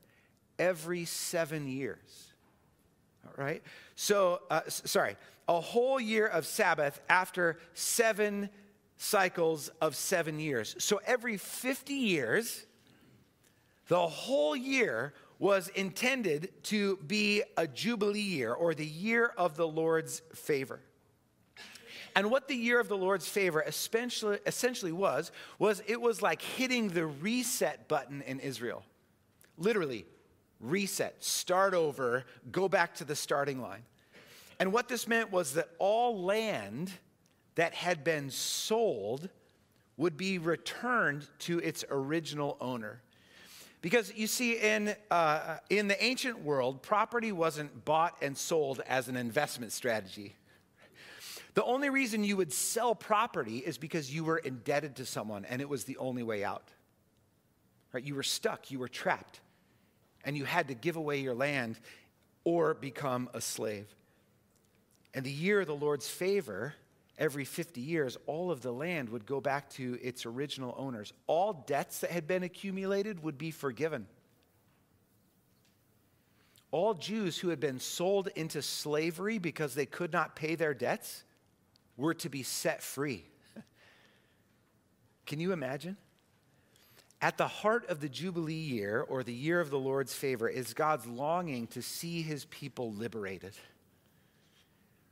every 0.59 1.05
seven 1.05 1.67
years. 1.67 2.31
All 3.25 3.43
right? 3.43 3.63
So, 3.95 4.41
uh, 4.51 4.61
sorry, 4.67 5.17
a 5.47 5.59
whole 5.59 5.99
year 5.99 6.27
of 6.27 6.45
Sabbath 6.45 7.01
after 7.09 7.57
seven 7.73 8.49
cycles 8.97 9.69
of 9.81 9.95
seven 9.95 10.39
years. 10.39 10.75
So, 10.77 11.01
every 11.03 11.37
50 11.37 11.93
years, 11.93 12.67
the 13.87 14.07
whole 14.07 14.55
year 14.55 15.13
was 15.39 15.69
intended 15.69 16.51
to 16.65 16.97
be 17.07 17.41
a 17.57 17.65
Jubilee 17.65 18.19
year 18.19 18.53
or 18.53 18.75
the 18.75 18.85
year 18.85 19.31
of 19.35 19.57
the 19.57 19.67
Lord's 19.67 20.21
favor. 20.35 20.79
And 22.17 22.31
what 22.31 22.47
the 22.47 22.55
year 22.55 22.79
of 22.79 22.87
the 22.87 22.97
Lord's 22.97 23.27
favor 23.27 23.61
essentially, 23.61 24.39
essentially 24.47 24.91
was, 24.91 25.31
was 25.59 25.83
it 25.85 26.01
was 26.01 26.19
like 26.19 26.41
hitting 26.41 26.87
the 26.87 27.05
reset 27.05 27.87
button 27.87 28.23
in 28.23 28.39
Israel. 28.39 28.83
Literally, 29.55 30.03
reset, 30.59 31.23
start 31.23 31.75
over, 31.75 32.25
go 32.51 32.67
back 32.67 32.95
to 32.95 33.05
the 33.05 33.15
starting 33.15 33.61
line. 33.61 33.83
And 34.59 34.73
what 34.73 34.87
this 34.87 35.07
meant 35.07 35.31
was 35.31 35.53
that 35.53 35.69
all 35.77 36.23
land 36.23 36.91
that 37.53 37.75
had 37.75 38.03
been 38.03 38.31
sold 38.31 39.29
would 39.95 40.17
be 40.17 40.39
returned 40.39 41.27
to 41.41 41.59
its 41.59 41.85
original 41.91 42.57
owner. 42.59 42.99
Because 43.83 44.11
you 44.15 44.25
see, 44.25 44.53
in, 44.53 44.95
uh, 45.11 45.57
in 45.69 45.87
the 45.87 46.03
ancient 46.03 46.41
world, 46.41 46.81
property 46.81 47.31
wasn't 47.31 47.85
bought 47.85 48.17
and 48.23 48.35
sold 48.35 48.81
as 48.87 49.07
an 49.07 49.15
investment 49.15 49.71
strategy. 49.71 50.35
The 51.57 51.63
only 51.63 51.89
reason 51.89 52.23
you 52.23 52.37
would 52.37 52.53
sell 52.53 52.93
property 52.93 53.57
is 53.57 53.79
because 53.79 54.13
you 54.13 54.23
were 54.23 54.37
indebted 54.37 54.97
to 54.97 55.07
someone 55.07 55.43
and 55.43 55.59
it 55.59 55.67
was 55.67 55.85
the 55.85 55.97
only 55.97 56.21
way 56.21 56.43
out. 56.43 56.69
Right? 57.91 58.03
You 58.03 58.13
were 58.13 58.21
stuck, 58.21 58.69
you 58.69 58.77
were 58.77 58.87
trapped, 58.87 59.39
and 60.23 60.37
you 60.37 60.45
had 60.45 60.67
to 60.67 60.75
give 60.75 60.97
away 60.97 61.17
your 61.19 61.33
land 61.33 61.79
or 62.43 62.75
become 62.75 63.27
a 63.33 63.41
slave. 63.41 63.87
And 65.15 65.25
the 65.25 65.31
year 65.31 65.61
of 65.61 65.65
the 65.65 65.75
Lord's 65.75 66.07
favor, 66.07 66.75
every 67.17 67.43
50 67.43 67.81
years, 67.81 68.19
all 68.27 68.51
of 68.51 68.61
the 68.61 68.71
land 68.71 69.09
would 69.09 69.25
go 69.25 69.41
back 69.41 69.67
to 69.71 69.97
its 69.99 70.27
original 70.27 70.75
owners. 70.77 71.11
All 71.25 71.65
debts 71.65 72.01
that 72.01 72.11
had 72.11 72.27
been 72.27 72.43
accumulated 72.43 73.23
would 73.23 73.39
be 73.39 73.49
forgiven. 73.49 74.05
All 76.69 76.93
Jews 76.93 77.39
who 77.39 77.49
had 77.49 77.59
been 77.59 77.79
sold 77.79 78.29
into 78.35 78.61
slavery 78.61 79.39
because 79.39 79.73
they 79.73 79.87
could 79.87 80.13
not 80.13 80.35
pay 80.35 80.53
their 80.53 80.75
debts 80.75 81.23
were 81.97 82.13
to 82.13 82.29
be 82.29 82.43
set 82.43 82.81
free. 82.81 83.25
Can 85.25 85.39
you 85.39 85.51
imagine? 85.51 85.97
At 87.19 87.37
the 87.37 87.47
heart 87.47 87.89
of 87.89 87.99
the 87.99 88.09
Jubilee 88.09 88.53
year, 88.53 89.01
or 89.01 89.23
the 89.23 89.33
year 89.33 89.59
of 89.59 89.71
the 89.71 89.79
Lord's 89.79 90.13
favor, 90.13 90.47
is 90.47 90.73
God's 90.73 91.07
longing 91.07 91.67
to 91.67 91.81
see 91.81 92.21
his 92.21 92.45
people 92.45 92.93
liberated. 92.93 93.53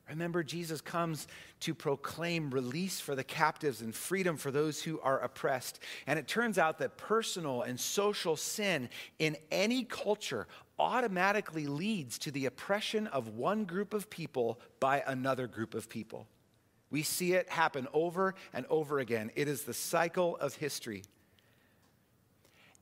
Remember, 0.08 0.44
Jesus 0.44 0.82
comes 0.82 1.28
to 1.62 1.74
proclaim 1.74 2.52
release 2.52 3.00
for 3.00 3.16
the 3.16 3.24
captives 3.24 3.82
and 3.82 3.94
freedom 3.94 4.38
for 4.38 4.52
those 4.52 4.84
who 4.84 5.00
are 5.00 5.20
oppressed. 5.20 5.80
And 6.06 6.20
it 6.20 6.28
turns 6.28 6.60
out 6.60 6.78
that 6.78 6.96
personal 6.98 7.64
and 7.64 7.80
social 7.80 8.36
sin 8.36 8.90
in 9.18 9.36
any 9.52 9.84
culture 9.84 10.48
automatically 10.78 11.66
leads 11.66 12.20
to 12.20 12.30
the 12.30 12.46
oppression 12.46 13.08
of 13.08 13.30
one 13.30 13.66
group 13.66 13.96
of 13.96 14.12
people 14.12 14.60
by 14.80 15.04
another 15.08 15.48
group 15.48 15.74
of 15.74 15.90
people. 15.90 16.28
We 16.96 17.04
see 17.04 17.34
it 17.34 17.50
happen 17.50 17.90
over 17.92 18.36
and 18.54 18.66
over 18.70 19.00
again. 19.00 19.30
It 19.36 19.50
is 19.50 19.64
the 19.64 19.74
cycle 19.74 20.38
of 20.38 20.56
history. 20.56 21.04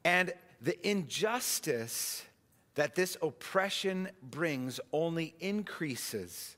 And 0.05 0.31
the 0.61 0.87
injustice 0.87 2.21
that 2.75 2.93
this 2.93 3.17
oppression 3.23 4.09
brings 4.21 4.79
only 4.91 5.33
increases 5.39 6.57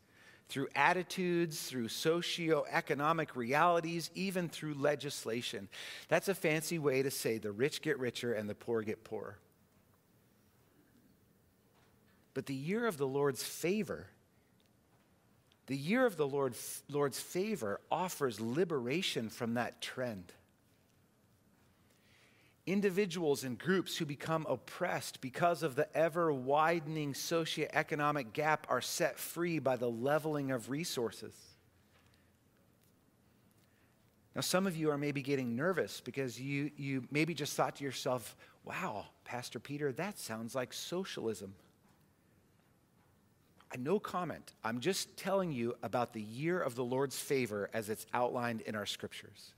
through 0.50 0.68
attitudes, 0.76 1.62
through 1.62 1.88
socio-economic 1.88 3.38
realities, 3.38 4.12
even 4.16 4.50
through 4.50 4.74
legislation. 4.74 5.70
That's 6.10 6.28
a 6.28 6.36
fancy 6.36 6.78
way 6.78 7.04
to 7.04 7.10
say 7.10 7.38
the 7.38 7.54
rich 7.54 7.82
get 7.82 7.98
richer 8.00 8.34
and 8.34 8.50
the 8.50 8.56
poor 8.56 8.82
get 8.82 9.06
poorer. 9.06 9.40
But 12.34 12.48
the 12.48 12.54
year 12.54 12.86
of 12.86 12.98
the 12.98 13.08
Lord's 13.08 13.44
favor, 13.44 14.08
the 15.68 15.78
year 15.78 16.06
of 16.06 16.18
the 16.18 16.28
Lord, 16.28 16.56
Lord's 16.90 17.20
favor 17.20 17.80
offers 17.92 18.40
liberation 18.40 19.30
from 19.30 19.56
that 19.56 19.82
trend 19.82 20.32
individuals 22.66 23.44
and 23.44 23.60
groups 23.60 23.98
who 23.98 24.06
become 24.06 24.46
oppressed 24.50 25.22
because 25.22 25.62
of 25.62 25.76
the 25.76 25.96
ever 25.96 26.34
widening 26.34 27.14
socioeconomic 27.14 28.34
gap 28.34 28.66
are 28.70 28.82
set 28.82 29.20
free 29.20 29.60
by 29.60 29.76
the 29.76 29.90
leveling 29.90 30.52
of 30.52 30.70
resources. 30.70 31.34
Now, 34.34 34.42
some 34.42 34.68
of 34.68 34.76
you 34.76 34.90
are 34.90 34.98
maybe 34.98 35.22
getting 35.22 35.56
nervous 35.56 36.02
because 36.02 36.42
you, 36.42 36.72
you 36.76 37.06
maybe 37.10 37.34
just 37.34 37.56
thought 37.56 37.78
to 37.78 37.84
yourself, 37.84 38.36
wow, 38.66 39.06
Pastor 39.24 39.60
Peter, 39.60 39.92
that 39.94 40.18
sounds 40.18 40.56
like 40.56 40.74
socialism. 40.74 41.54
No 43.78 44.00
comment. 44.00 44.54
I'm 44.64 44.80
just 44.80 45.18
telling 45.18 45.52
you 45.52 45.76
about 45.84 46.14
the 46.14 46.22
year 46.22 46.60
of 46.60 46.76
the 46.76 46.84
Lord's 46.84 47.18
favor 47.20 47.70
as 47.74 47.90
it's 47.90 48.06
outlined 48.14 48.62
in 48.62 48.76
our 48.76 48.86
scriptures. 48.86 49.54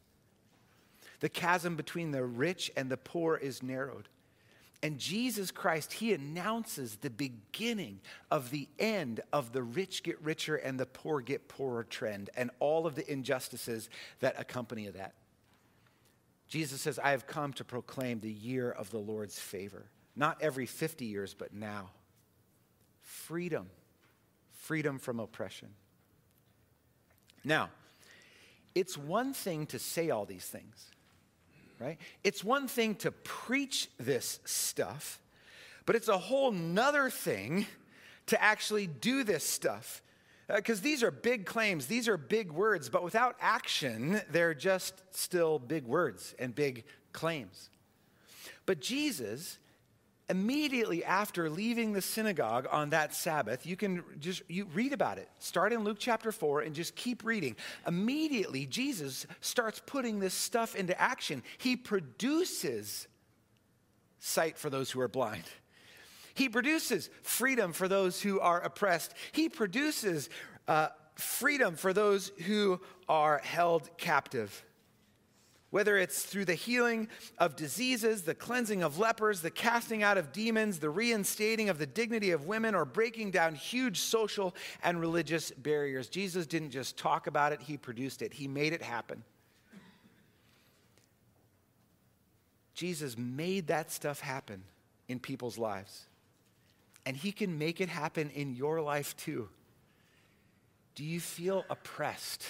The 1.20 1.30
chasm 1.30 1.76
between 1.76 2.12
the 2.12 2.24
rich 2.24 2.72
and 2.76 2.90
the 2.90 2.98
poor 2.98 3.36
is 3.38 3.64
narrowed. 3.64 4.08
And 4.84 5.00
Jesus 5.00 5.50
Christ, 5.50 5.94
he 5.94 6.14
announces 6.14 6.98
the 6.98 7.10
beginning 7.10 8.00
of 8.30 8.52
the 8.52 8.68
end 8.78 9.22
of 9.34 9.52
the 9.52 9.64
rich 9.64 10.04
get 10.04 10.22
richer 10.22 10.56
and 10.56 10.80
the 10.80 10.86
poor 10.86 11.20
get 11.20 11.48
poorer 11.48 11.84
trend 11.84 12.30
and 12.36 12.52
all 12.60 12.86
of 12.86 12.94
the 12.94 13.12
injustices 13.12 13.90
that 14.20 14.40
accompany 14.40 14.88
that. 14.90 15.16
Jesus 16.48 16.82
says, 16.82 17.00
I 17.00 17.12
have 17.12 17.28
come 17.28 17.54
to 17.54 17.64
proclaim 17.64 18.20
the 18.20 18.32
year 18.32 18.70
of 18.70 18.92
the 18.92 19.00
Lord's 19.00 19.40
favor. 19.40 19.88
Not 20.16 20.42
every 20.42 20.66
50 20.66 21.06
years, 21.06 21.34
but 21.34 21.54
now. 21.54 21.90
Freedom. 23.02 23.70
Freedom 24.68 25.00
from 25.00 25.20
oppression. 25.20 25.70
Now, 27.44 27.70
it's 28.76 28.98
one 28.98 29.34
thing 29.34 29.66
to 29.68 29.80
say 29.80 30.10
all 30.10 30.26
these 30.26 30.46
things 30.46 30.92
right? 31.80 31.98
It's 32.24 32.44
one 32.44 32.68
thing 32.68 32.96
to 32.96 33.12
preach 33.12 33.90
this 34.00 34.40
stuff, 34.46 35.20
but 35.86 35.96
it's 35.96 36.08
a 36.08 36.18
whole 36.18 36.52
nother 36.52 37.10
thing 37.10 37.66
to 38.28 38.42
actually 38.42 38.88
do 38.88 39.24
this 39.24 39.44
stuff. 39.44 40.02
Because 40.54 40.80
uh, 40.80 40.84
these 40.84 41.04
are 41.04 41.12
big 41.12 41.46
claims, 41.46 41.88
these 41.88 42.08
are 42.08 42.18
big 42.18 42.52
words, 42.52 42.90
but 42.90 43.04
without 43.04 43.36
action, 43.42 44.22
they're 44.32 44.54
just 44.54 45.04
still 45.12 45.60
big 45.60 45.86
words 45.86 46.36
and 46.40 46.56
big 46.56 46.86
claims. 47.12 47.70
But 48.66 48.80
Jesus 48.80 49.60
immediately 50.30 51.04
after 51.06 51.50
leaving 51.50 51.94
the 51.94 52.02
synagogue 52.02 52.68
on 52.72 52.90
that 52.90 53.14
Sabbath, 53.14 53.66
you 53.66 53.76
can 53.76 54.04
just 54.20 54.42
you 54.50 54.66
read 54.74 54.94
about 54.94 55.18
it. 55.18 55.30
Start 55.40 55.72
in 55.72 55.84
Luke 55.84 55.98
chapter 56.00 56.32
4 56.32 56.62
and 56.62 56.76
just 56.76 56.96
keep 56.96 57.24
reading. 57.24 57.56
Immediately 57.86 58.66
Jesus 58.66 59.26
starts 59.40 59.82
putting 59.86 60.20
this 60.20 60.34
stuff 60.34 60.76
into 60.76 61.00
action. 61.00 61.44
He 61.58 61.76
produces 61.76 63.08
sight 64.20 64.58
for 64.58 64.70
those 64.70 64.92
who 64.92 65.00
are 65.00 65.08
blind. 65.08 65.44
He 66.34 66.50
produces 66.50 67.10
freedom 67.24 67.74
for 67.74 67.88
those 67.88 68.22
who 68.22 68.40
are 68.40 68.60
oppressed. 68.62 69.14
He 69.32 69.50
produces 69.50 70.30
uh, 70.68 70.90
freedom 71.16 71.76
for 71.76 71.94
those 71.94 72.32
who 72.46 72.80
are 73.10 73.40
held 73.44 73.90
captive. 73.98 74.64
Whether 75.78 76.00
it's 76.00 76.24
through 76.24 76.46
the 76.46 76.56
healing 76.56 77.08
of 77.38 77.56
diseases, 77.56 78.24
the 78.24 78.34
cleansing 78.34 78.82
of 78.82 78.98
lepers, 78.98 79.42
the 79.42 79.52
casting 79.52 80.02
out 80.02 80.18
of 80.18 80.32
demons, 80.32 80.80
the 80.80 80.90
reinstating 80.90 81.70
of 81.70 81.78
the 81.78 81.86
dignity 81.86 82.32
of 82.32 82.48
women, 82.48 82.74
or 82.74 82.84
breaking 82.84 83.30
down 83.30 83.54
huge 83.54 84.00
social 84.00 84.56
and 84.82 85.00
religious 85.00 85.52
barriers. 85.52 86.10
Jesus 86.10 86.48
didn't 86.48 86.72
just 86.72 86.98
talk 86.98 87.28
about 87.28 87.52
it, 87.52 87.62
he 87.62 87.78
produced 87.78 88.24
it, 88.24 88.34
he 88.34 88.48
made 88.48 88.74
it 88.74 88.82
happen. 88.82 89.22
Jesus 92.74 93.16
made 93.16 93.68
that 93.68 93.92
stuff 93.92 94.20
happen 94.20 94.64
in 95.08 95.20
people's 95.20 95.60
lives. 95.60 96.08
And 97.06 97.16
he 97.16 97.32
can 97.32 97.60
make 97.60 97.82
it 97.82 97.90
happen 97.90 98.32
in 98.32 98.56
your 98.56 98.82
life 98.82 99.16
too. 99.16 99.48
Do 100.96 101.04
you 101.04 101.20
feel 101.20 101.66
oppressed? 101.70 102.48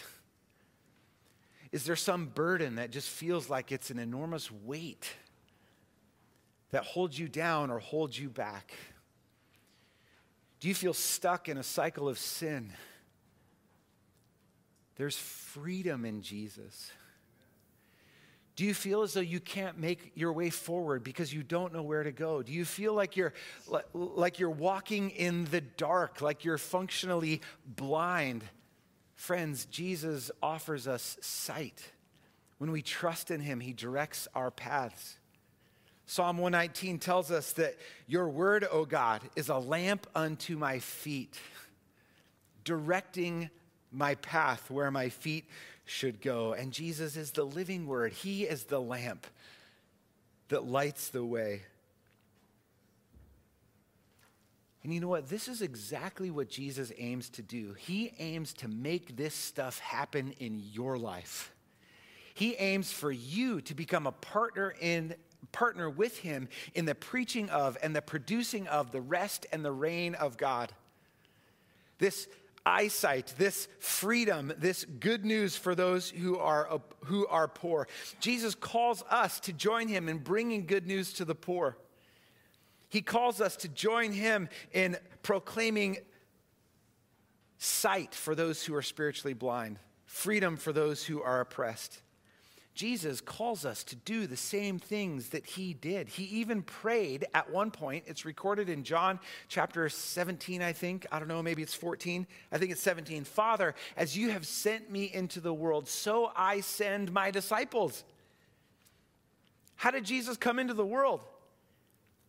Is 1.72 1.84
there 1.84 1.96
some 1.96 2.28
burden 2.28 2.76
that 2.76 2.92
just 2.92 3.10
feels 3.10 3.50
like 3.50 3.72
it's 3.72 3.90
an 3.90 4.00
enormous 4.00 4.52
weight 4.52 5.10
that 6.72 6.84
holds 6.84 7.18
you 7.18 7.28
down 7.28 7.70
or 7.70 7.80
holds 7.80 8.18
you 8.20 8.30
back? 8.30 8.74
Do 10.60 10.68
you 10.68 10.74
feel 10.74 10.94
stuck 10.94 11.50
in 11.50 11.58
a 11.58 11.64
cycle 11.64 12.10
of 12.10 12.18
sin? 12.18 12.74
There's 14.96 15.18
freedom 15.18 16.06
in 16.06 16.22
Jesus. 16.22 16.92
Do 18.56 18.66
you 18.66 18.74
feel 18.74 19.04
as 19.04 19.14
though 19.14 19.22
you 19.22 19.40
can't 19.40 19.78
make 19.78 20.14
your 20.16 20.34
way 20.34 20.50
forward 20.50 21.04
because 21.04 21.32
you 21.32 21.44
don't 21.44 21.72
know 21.74 21.84
where 21.84 22.02
to 22.02 22.12
go? 22.12 22.42
Do 22.42 22.52
you 22.52 22.66
feel 22.66 22.96
like 22.96 23.16
you're 23.16 23.34
like 23.94 24.40
you're 24.40 24.50
walking 24.50 25.12
in 25.12 25.46
the 25.46 25.62
dark, 25.62 26.22
like 26.22 26.44
you're 26.44 26.58
functionally 26.58 27.42
blind? 27.68 28.44
Friends, 29.18 29.66
Jesus 29.66 30.30
offers 30.44 30.88
us 30.88 31.18
sight. 31.22 31.90
When 32.60 32.72
we 32.72 32.84
trust 32.84 33.32
in 33.32 33.42
him, 33.42 33.60
he 33.60 33.74
directs 33.74 34.28
our 34.36 34.52
paths. 34.52 35.18
Psalm 36.06 36.38
119 36.38 37.00
tells 37.00 37.32
us 37.32 37.52
that 37.54 37.76
your 38.06 38.30
word, 38.30 38.66
O 38.72 38.86
God, 38.86 39.22
is 39.36 39.50
a 39.50 39.58
lamp 39.58 40.08
unto 40.16 40.56
my 40.56 40.78
feet, 40.78 41.38
directing 42.64 43.50
my 43.92 44.16
path 44.16 44.70
where 44.70 44.92
my 44.92 45.10
feet 45.10 45.46
should 45.84 46.22
go. 46.22 46.54
And 46.54 46.72
Jesus 46.72 47.18
is 47.18 47.32
the 47.32 47.44
living 47.44 47.88
word, 47.88 48.14
he 48.14 48.44
is 48.44 48.66
the 48.66 48.80
lamp 48.80 49.26
that 50.50 50.64
lights 50.64 51.10
the 51.10 51.26
way. 51.26 51.64
And 54.84 54.94
you 54.94 55.00
know 55.00 55.08
what? 55.08 55.28
This 55.28 55.48
is 55.48 55.62
exactly 55.62 56.30
what 56.32 56.50
Jesus 56.50 56.92
aims 56.98 57.30
to 57.32 57.42
do. 57.42 57.74
He 57.78 58.14
aims 58.20 58.54
to 58.56 58.68
make 58.68 59.18
this 59.18 59.34
stuff 59.34 59.80
happen 59.80 60.34
in 60.40 60.62
your 60.72 60.98
life. 60.98 61.52
He 62.34 62.56
aims 62.56 62.92
for 62.92 63.12
you 63.12 63.62
to 63.62 63.74
become 63.74 64.06
a 64.08 64.12
partner 64.12 64.74
in 64.80 65.16
partner 65.52 65.90
with 65.90 66.18
him 66.20 66.50
in 66.74 66.86
the 66.86 66.96
preaching 66.96 67.50
of 67.50 67.78
and 67.82 67.96
the 67.96 68.02
producing 68.02 68.68
of 68.68 68.92
the 68.92 69.02
rest 69.02 69.46
and 69.52 69.64
the 69.64 69.72
reign 69.72 70.16
of 70.16 70.38
God. 70.38 70.72
This 72.00 72.28
eyesight, 72.66 73.34
this 73.38 73.68
freedom, 73.80 74.52
this 74.58 74.86
good 75.00 75.24
news 75.26 75.56
for 75.56 75.74
those 75.74 76.10
who 76.10 76.38
are, 76.38 76.82
who 77.06 77.26
are 77.28 77.48
poor. 77.48 77.88
Jesus 78.20 78.56
calls 78.56 79.04
us 79.10 79.40
to 79.42 79.54
join 79.54 79.88
him 79.88 80.10
in 80.10 80.18
bringing 80.18 80.66
good 80.66 80.86
news 80.86 81.14
to 81.14 81.26
the 81.26 81.36
poor. 81.36 81.78
He 82.90 83.02
calls 83.02 83.42
us 83.42 83.56
to 83.58 83.68
join 83.68 84.12
him 84.12 84.50
in 84.72 84.98
proclaiming 85.22 85.98
sight 87.58 88.16
for 88.16 88.36
those 88.36 88.64
who 88.64 88.76
are 88.76 88.82
spiritually 88.82 89.34
blind, 89.34 89.80
freedom 90.06 90.58
for 90.58 90.72
those 90.72 91.04
who 91.04 91.22
are 91.22 91.42
oppressed. 91.42 92.02
Jesus 92.78 93.22
calls 93.22 93.66
us 93.66 93.84
to 93.86 93.96
do 93.96 94.28
the 94.28 94.38
same 94.38 94.78
things 94.78 95.30
that 95.30 95.48
he 95.48 95.74
did. 95.74 96.08
He 96.08 96.26
even 96.26 96.62
prayed 96.62 97.26
at 97.34 97.50
one 97.50 97.72
point. 97.72 98.04
It's 98.06 98.24
recorded 98.24 98.70
in 98.70 98.84
John 98.84 99.20
chapter 99.48 99.90
17, 99.90 100.62
I 100.62 100.74
think. 100.74 101.08
I 101.12 101.18
don't 101.18 101.28
know, 101.28 101.42
maybe 101.42 101.64
it's 101.64 101.74
14. 101.74 102.28
I 102.52 102.58
think 102.60 102.72
it's 102.72 102.82
17. 102.82 103.24
Father, 103.24 103.74
as 103.98 104.16
you 104.16 104.30
have 104.30 104.46
sent 104.46 104.92
me 104.92 105.06
into 105.12 105.40
the 105.42 105.54
world, 105.54 105.88
so 105.88 106.32
I 106.36 106.62
send 106.62 107.12
my 107.12 107.32
disciples. 107.32 108.04
How 109.76 109.90
did 109.90 110.06
Jesus 110.06 110.38
come 110.38 110.60
into 110.60 110.76
the 110.76 110.86
world? 110.86 111.22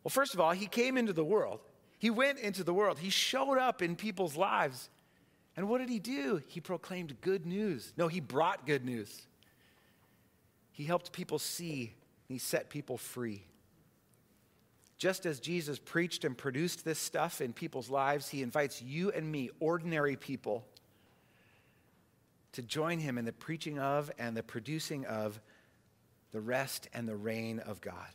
Well, 0.09 0.25
first 0.25 0.33
of 0.33 0.41
all, 0.41 0.53
he 0.53 0.65
came 0.65 0.97
into 0.97 1.13
the 1.13 1.23
world. 1.23 1.61
He 1.99 2.09
went 2.09 2.39
into 2.39 2.65
the 2.65 2.73
world. 2.73 2.99
He 2.99 3.11
showed 3.11 3.59
up 3.59 3.83
in 3.83 3.95
people's 3.95 4.39
lives. 4.39 4.89
And 5.55 5.69
what 5.69 5.81
did 5.81 5.91
he 5.91 5.99
do? 5.99 6.41
He 6.47 6.61
proclaimed 6.63 7.21
good 7.21 7.45
news. 7.45 7.93
No, 7.95 8.09
he 8.09 8.21
brought 8.21 8.67
good 8.67 8.87
news. 8.87 9.27
He 10.73 10.85
helped 10.85 11.13
people 11.13 11.39
see, 11.39 11.93
he 12.27 12.39
set 12.39 12.71
people 12.71 12.97
free. 12.97 13.43
Just 14.97 15.27
as 15.27 15.41
Jesus 15.41 15.79
preached 15.79 16.25
and 16.25 16.39
produced 16.39 16.87
this 16.87 16.99
stuff 16.99 17.43
in 17.43 17.53
people's 17.53 17.91
lives, 17.91 18.31
he 18.31 18.43
invites 18.43 18.81
you 18.81 19.11
and 19.11 19.31
me, 19.31 19.51
ordinary 19.61 20.17
people, 20.17 20.65
to 22.53 22.63
join 22.63 22.99
him 22.99 23.19
in 23.19 23.27
the 23.27 23.33
preaching 23.35 23.79
of 23.79 24.11
and 24.19 24.35
the 24.35 24.43
producing 24.43 25.05
of 25.05 25.39
the 26.33 26.41
rest 26.41 26.89
and 26.95 27.07
the 27.07 27.15
reign 27.15 27.59
of 27.59 27.83
God. 27.83 28.09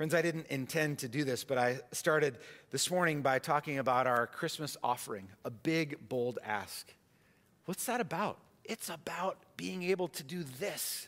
Friends, 0.00 0.14
I 0.14 0.22
didn't 0.22 0.46
intend 0.46 1.00
to 1.00 1.08
do 1.08 1.24
this, 1.24 1.44
but 1.44 1.58
I 1.58 1.78
started 1.92 2.38
this 2.70 2.90
morning 2.90 3.20
by 3.20 3.38
talking 3.38 3.78
about 3.78 4.06
our 4.06 4.26
Christmas 4.26 4.78
offering, 4.82 5.28
a 5.44 5.50
big, 5.50 6.08
bold 6.08 6.38
ask. 6.42 6.90
What's 7.66 7.84
that 7.84 8.00
about? 8.00 8.38
It's 8.64 8.88
about 8.88 9.36
being 9.58 9.82
able 9.82 10.08
to 10.08 10.22
do 10.22 10.42
this. 10.58 11.06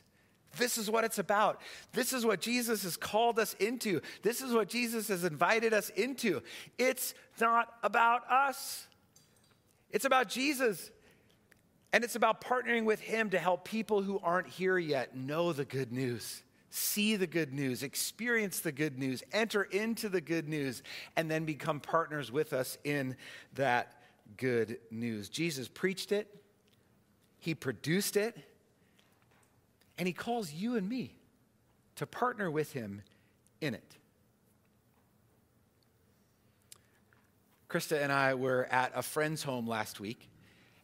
This 0.59 0.77
is 0.77 0.91
what 0.91 1.05
it's 1.05 1.19
about. 1.19 1.63
This 1.95 2.13
is 2.13 2.27
what 2.27 2.43
Jesus 2.43 2.83
has 2.83 2.99
called 2.99 3.39
us 3.39 3.55
into. 3.55 4.03
This 4.21 4.43
is 4.43 4.53
what 4.53 4.69
Jesus 4.69 5.09
has 5.09 5.25
invited 5.25 5.73
us 5.73 5.89
into. 5.89 6.43
It's 6.77 7.15
not 7.41 7.73
about 7.83 8.31
us, 8.31 8.89
it's 9.91 10.05
about 10.05 10.29
Jesus. 10.29 10.91
And 11.95 12.05
it's 12.05 12.15
about 12.15 12.43
partnering 12.43 12.85
with 12.85 13.01
Him 13.01 13.31
to 13.31 13.39
help 13.39 13.65
people 13.65 14.03
who 14.03 14.21
aren't 14.23 14.49
here 14.49 14.77
yet 14.77 15.17
know 15.17 15.55
the 15.55 15.65
good 15.65 15.93
news 15.93 16.43
see 16.75 17.17
the 17.17 17.27
good 17.27 17.53
news, 17.53 17.83
experience 17.83 18.61
the 18.61 18.73
good 18.73 18.99
news, 18.99 19.23
enter 19.33 19.63
into 19.63 20.09
the 20.09 20.21
good 20.21 20.49
news, 20.49 20.83
and 21.17 21.31
then 21.31 21.45
become 21.45 21.81
partners 21.81 22.33
with 22.33 22.53
us 22.53 22.79
in 22.83 23.15
that 23.55 24.01
good 24.39 24.79
news. 24.91 25.29
Jesus 25.29 25.69
preached 25.69 26.13
it, 26.13 26.35
He 27.39 27.55
produced 27.55 28.17
it, 28.17 28.37
and 29.99 30.09
He 30.09 30.15
calls 30.15 30.53
you 30.53 30.77
and 30.77 30.89
me 30.89 31.15
to 31.97 32.07
partner 32.07 32.51
with 32.51 32.73
Him 32.73 33.03
in 33.61 33.75
it. 33.75 33.97
Krista 37.69 38.03
and 38.03 38.11
I 38.11 38.35
were 38.35 38.67
at 38.71 38.93
a 38.95 39.03
friend's 39.03 39.43
home 39.43 39.67
last 39.67 40.01
week, 40.01 40.29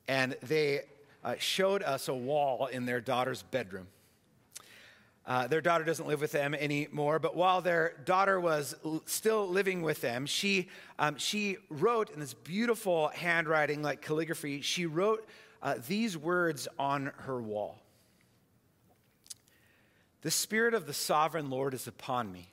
and 0.07 0.37
they 0.43 0.83
uh, 1.25 1.35
showed 1.39 1.83
us 1.83 2.09
a 2.09 2.15
wall 2.15 2.67
in 2.67 2.85
their 2.87 3.01
daughter's 3.01 3.43
bedroom. 3.43 3.89
Uh, 5.29 5.47
their 5.47 5.61
daughter 5.61 5.85
doesn't 5.85 6.09
live 6.09 6.23
with 6.23 6.33
them 6.33 6.55
anymore, 6.55 7.19
but 7.19 7.37
while 7.37 7.61
their 7.61 7.93
daughter 8.07 8.41
was 8.41 8.75
l- 8.83 9.03
still 9.05 9.47
living 9.47 9.83
with 9.83 10.01
them, 10.01 10.25
she, 10.25 10.71
um, 10.99 11.19
she 11.19 11.59
wrote 11.69 12.09
in 12.09 12.19
this 12.19 12.33
beautiful 12.33 13.09
handwriting, 13.09 13.83
like 13.83 14.01
calligraphy, 14.01 14.63
she 14.63 14.87
wrote 14.87 15.29
uh, 15.63 15.75
these 15.87 16.17
words 16.17 16.67
on 16.79 17.13
her 17.19 17.43
wall 17.43 17.79
The 20.23 20.31
Spirit 20.31 20.73
of 20.73 20.87
the 20.87 20.95
sovereign 20.95 21.51
Lord 21.51 21.75
is 21.75 21.87
upon 21.87 22.33
me, 22.33 22.51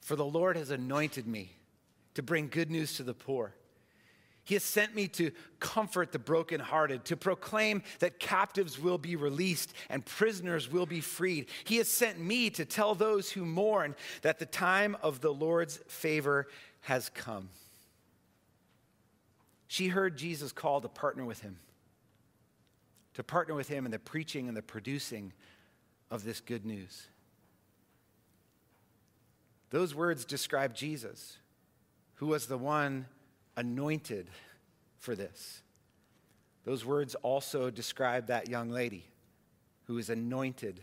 for 0.00 0.14
the 0.14 0.24
Lord 0.24 0.56
has 0.56 0.70
anointed 0.70 1.26
me 1.26 1.56
to 2.14 2.22
bring 2.22 2.46
good 2.46 2.70
news 2.70 2.96
to 2.98 3.02
the 3.02 3.14
poor. 3.14 3.54
He 4.44 4.54
has 4.54 4.64
sent 4.64 4.94
me 4.94 5.06
to 5.08 5.30
comfort 5.60 6.10
the 6.10 6.18
brokenhearted, 6.18 7.04
to 7.06 7.16
proclaim 7.16 7.82
that 8.00 8.18
captives 8.18 8.78
will 8.78 8.98
be 8.98 9.14
released 9.14 9.72
and 9.88 10.04
prisoners 10.04 10.70
will 10.70 10.86
be 10.86 11.00
freed. 11.00 11.46
He 11.64 11.76
has 11.76 11.88
sent 11.88 12.18
me 12.18 12.50
to 12.50 12.64
tell 12.64 12.94
those 12.94 13.30
who 13.30 13.44
mourn 13.44 13.94
that 14.22 14.40
the 14.40 14.46
time 14.46 14.96
of 15.00 15.20
the 15.20 15.32
Lord's 15.32 15.78
favor 15.86 16.48
has 16.80 17.08
come. 17.10 17.50
She 19.68 19.88
heard 19.88 20.18
Jesus 20.18 20.50
call 20.52 20.80
to 20.80 20.88
partner 20.88 21.24
with 21.24 21.40
him, 21.40 21.56
to 23.14 23.22
partner 23.22 23.54
with 23.54 23.68
him 23.68 23.84
in 23.84 23.92
the 23.92 23.98
preaching 23.98 24.48
and 24.48 24.56
the 24.56 24.62
producing 24.62 25.32
of 26.10 26.24
this 26.24 26.40
good 26.40 26.66
news. 26.66 27.06
Those 29.70 29.94
words 29.94 30.24
describe 30.24 30.74
Jesus, 30.74 31.38
who 32.16 32.26
was 32.26 32.48
the 32.48 32.58
one 32.58 33.06
anointed 33.56 34.28
for 34.98 35.14
this. 35.14 35.62
Those 36.64 36.84
words 36.84 37.14
also 37.16 37.70
describe 37.70 38.28
that 38.28 38.48
young 38.48 38.70
lady 38.70 39.04
who 39.84 39.98
is 39.98 40.10
anointed 40.10 40.80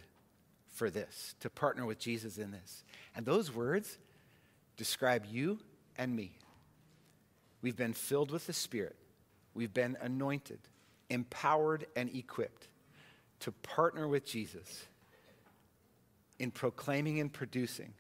for 0.68 0.90
this, 0.90 1.36
to 1.40 1.50
partner 1.50 1.86
with 1.86 2.00
Jesus 2.00 2.38
in 2.38 2.52
this. 2.52 2.84
And 3.16 3.26
those 3.26 3.54
words 3.54 3.98
describe 4.78 5.26
you 5.30 5.60
and 5.98 6.16
me. 6.16 6.32
We've 7.62 7.76
been 7.76 7.94
filled 7.94 8.32
with 8.32 8.48
the 8.48 8.54
Spirit, 8.54 8.96
we've 9.54 9.74
been 9.74 9.98
anointed, 10.02 10.60
empowered, 11.10 11.86
and 11.96 12.14
equipped 12.16 12.68
to 13.42 13.52
partner 13.52 14.08
with 14.08 14.26
Jesus 14.26 14.86
in 16.40 16.52
proclaiming 16.52 17.20
and 17.20 17.32
producing 17.32 17.94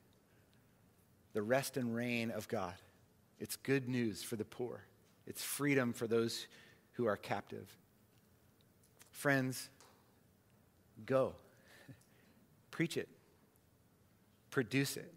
the 1.34 1.42
rest 1.42 1.78
and 1.78 1.96
reign 1.96 2.32
of 2.32 2.48
God. 2.48 2.74
It's 3.39 3.56
good 3.56 3.88
news 3.88 4.23
for 4.23 4.36
the 4.36 4.45
poor, 4.45 4.84
it's 5.28 5.43
freedom 5.43 5.93
for 5.93 6.08
those 6.08 6.47
who 6.93 7.06
are 7.06 7.17
captive. 7.17 7.67
Friends, 9.12 9.69
go. 11.06 11.34
Preach 12.71 12.97
it, 12.97 13.10
produce 14.49 14.97
it, 14.97 15.13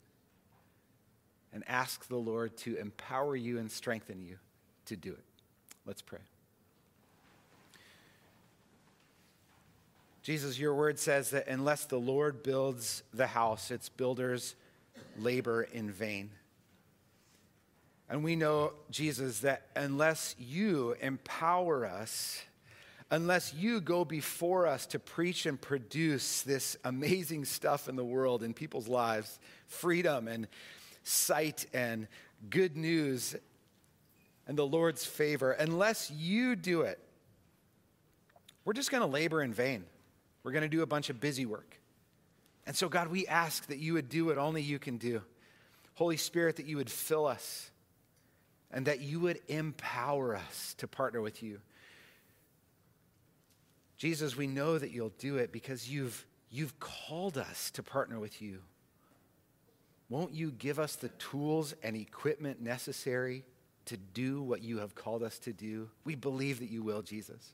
and 1.52 1.62
ask 1.68 2.08
the 2.08 2.16
Lord 2.16 2.56
to 2.58 2.76
empower 2.76 3.36
you 3.36 3.58
and 3.58 3.70
strengthen 3.70 4.22
you 4.22 4.38
to 4.86 4.96
do 4.96 5.12
it. 5.12 5.24
Let's 5.86 6.02
pray. 6.02 6.18
Jesus, 10.22 10.56
your 10.58 10.74
word 10.74 11.00
says 11.00 11.30
that 11.30 11.48
unless 11.48 11.84
the 11.84 11.98
Lord 11.98 12.44
builds 12.44 13.02
the 13.12 13.26
house, 13.26 13.72
its 13.72 13.88
builders 13.88 14.54
labor 15.18 15.62
in 15.62 15.90
vain. 15.90 16.30
And 18.12 18.22
we 18.22 18.36
know, 18.36 18.74
Jesus, 18.90 19.40
that 19.40 19.68
unless 19.74 20.36
you 20.38 20.94
empower 21.00 21.86
us, 21.86 22.42
unless 23.10 23.54
you 23.54 23.80
go 23.80 24.04
before 24.04 24.66
us 24.66 24.84
to 24.88 24.98
preach 24.98 25.46
and 25.46 25.58
produce 25.58 26.42
this 26.42 26.76
amazing 26.84 27.46
stuff 27.46 27.88
in 27.88 27.96
the 27.96 28.04
world, 28.04 28.42
in 28.42 28.52
people's 28.52 28.86
lives, 28.86 29.40
freedom 29.66 30.28
and 30.28 30.46
sight 31.02 31.64
and 31.72 32.06
good 32.50 32.76
news 32.76 33.34
and 34.46 34.58
the 34.58 34.66
Lord's 34.66 35.06
favor, 35.06 35.52
unless 35.52 36.10
you 36.10 36.54
do 36.54 36.82
it, 36.82 36.98
we're 38.66 38.74
just 38.74 38.90
going 38.90 39.00
to 39.00 39.06
labor 39.06 39.40
in 39.40 39.54
vain. 39.54 39.86
We're 40.42 40.52
going 40.52 40.64
to 40.64 40.68
do 40.68 40.82
a 40.82 40.86
bunch 40.86 41.08
of 41.08 41.18
busy 41.18 41.46
work. 41.46 41.80
And 42.66 42.76
so, 42.76 42.90
God, 42.90 43.08
we 43.08 43.26
ask 43.26 43.68
that 43.68 43.78
you 43.78 43.94
would 43.94 44.10
do 44.10 44.26
what 44.26 44.36
only 44.36 44.60
you 44.60 44.78
can 44.78 44.98
do. 44.98 45.22
Holy 45.94 46.18
Spirit, 46.18 46.56
that 46.56 46.66
you 46.66 46.76
would 46.76 46.90
fill 46.90 47.24
us 47.24 47.70
and 48.72 48.86
that 48.86 49.00
you 49.00 49.20
would 49.20 49.40
empower 49.48 50.34
us 50.34 50.74
to 50.78 50.88
partner 50.88 51.20
with 51.20 51.42
you. 51.42 51.60
Jesus, 53.98 54.36
we 54.36 54.46
know 54.46 54.78
that 54.78 54.90
you'll 54.90 55.12
do 55.18 55.36
it 55.36 55.52
because 55.52 55.88
you've, 55.88 56.26
you've 56.50 56.78
called 56.80 57.38
us 57.38 57.70
to 57.72 57.82
partner 57.82 58.18
with 58.18 58.40
you. 58.42 58.58
Won't 60.08 60.32
you 60.32 60.50
give 60.50 60.78
us 60.78 60.96
the 60.96 61.08
tools 61.10 61.74
and 61.82 61.94
equipment 61.96 62.60
necessary 62.60 63.44
to 63.84 63.96
do 63.96 64.42
what 64.42 64.62
you 64.62 64.78
have 64.78 64.94
called 64.94 65.22
us 65.22 65.38
to 65.40 65.52
do? 65.52 65.88
We 66.04 66.14
believe 66.14 66.58
that 66.58 66.70
you 66.70 66.82
will, 66.82 67.02
Jesus. 67.02 67.52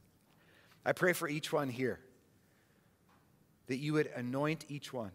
I 0.85 0.92
pray 0.92 1.12
for 1.12 1.28
each 1.28 1.52
one 1.52 1.68
here 1.68 2.00
that 3.66 3.76
you 3.76 3.92
would 3.92 4.11
anoint 4.16 4.64
each 4.68 4.92
one 4.92 5.12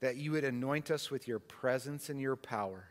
that 0.00 0.16
you 0.16 0.32
would 0.32 0.44
anoint 0.44 0.90
us 0.90 1.10
with 1.10 1.28
your 1.28 1.38
presence 1.38 2.08
and 2.08 2.20
your 2.20 2.36
power 2.36 2.88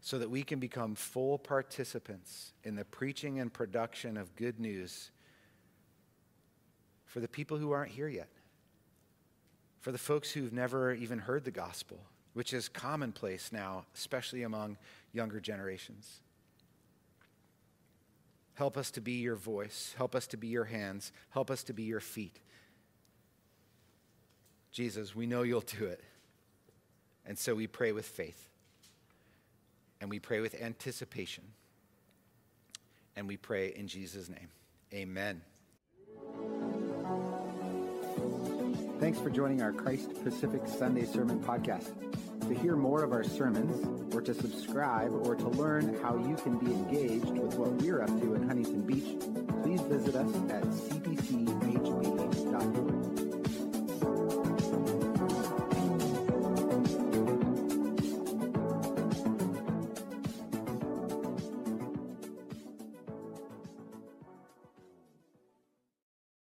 so 0.00 0.18
that 0.18 0.30
we 0.30 0.42
can 0.42 0.58
become 0.58 0.94
full 0.94 1.38
participants 1.38 2.52
in 2.64 2.76
the 2.76 2.84
preaching 2.84 3.40
and 3.40 3.52
production 3.52 4.16
of 4.16 4.34
good 4.36 4.58
news 4.60 5.10
for 7.04 7.20
the 7.20 7.28
people 7.28 7.58
who 7.58 7.72
aren't 7.72 7.92
here 7.92 8.08
yet, 8.08 8.28
for 9.80 9.92
the 9.92 9.98
folks 9.98 10.30
who've 10.30 10.52
never 10.52 10.92
even 10.92 11.18
heard 11.18 11.44
the 11.44 11.50
gospel, 11.50 11.98
which 12.34 12.52
is 12.52 12.68
commonplace 12.68 13.50
now, 13.52 13.84
especially 13.94 14.42
among 14.42 14.76
younger 15.12 15.40
generations. 15.40 16.20
Help 18.54 18.76
us 18.76 18.90
to 18.90 19.00
be 19.00 19.12
your 19.12 19.36
voice. 19.36 19.94
Help 19.98 20.14
us 20.14 20.26
to 20.28 20.36
be 20.36 20.48
your 20.48 20.64
hands. 20.64 21.12
Help 21.30 21.50
us 21.50 21.62
to 21.64 21.72
be 21.72 21.82
your 21.82 22.00
feet. 22.00 22.40
Jesus, 24.76 25.16
we 25.16 25.26
know 25.26 25.40
you'll 25.40 25.62
do 25.62 25.86
it. 25.86 26.02
And 27.24 27.38
so 27.38 27.54
we 27.54 27.66
pray 27.66 27.92
with 27.92 28.04
faith. 28.04 28.50
And 30.02 30.10
we 30.10 30.18
pray 30.18 30.40
with 30.40 30.54
anticipation. 30.60 31.44
And 33.16 33.26
we 33.26 33.38
pray 33.38 33.68
in 33.68 33.88
Jesus' 33.88 34.28
name. 34.28 34.48
Amen. 34.92 35.40
Thanks 39.00 39.18
for 39.18 39.30
joining 39.30 39.62
our 39.62 39.72
Christ 39.72 40.22
Pacific 40.22 40.60
Sunday 40.66 41.06
Sermon 41.06 41.40
Podcast. 41.40 41.94
To 42.46 42.54
hear 42.54 42.76
more 42.76 43.02
of 43.02 43.12
our 43.12 43.24
sermons, 43.24 44.14
or 44.14 44.20
to 44.20 44.34
subscribe, 44.34 45.10
or 45.26 45.34
to 45.36 45.48
learn 45.48 45.98
how 46.02 46.18
you 46.18 46.36
can 46.36 46.58
be 46.58 46.66
engaged 46.66 47.30
with 47.30 47.54
what 47.54 47.70
we're 47.80 48.02
up 48.02 48.08
to 48.08 48.34
in 48.34 48.46
Huntington 48.46 48.82
Beach, 48.82 49.18
please 49.62 49.80
visit 49.80 50.14
us 50.16 50.34
at 50.50 50.64
cpchb.org. 50.64 51.95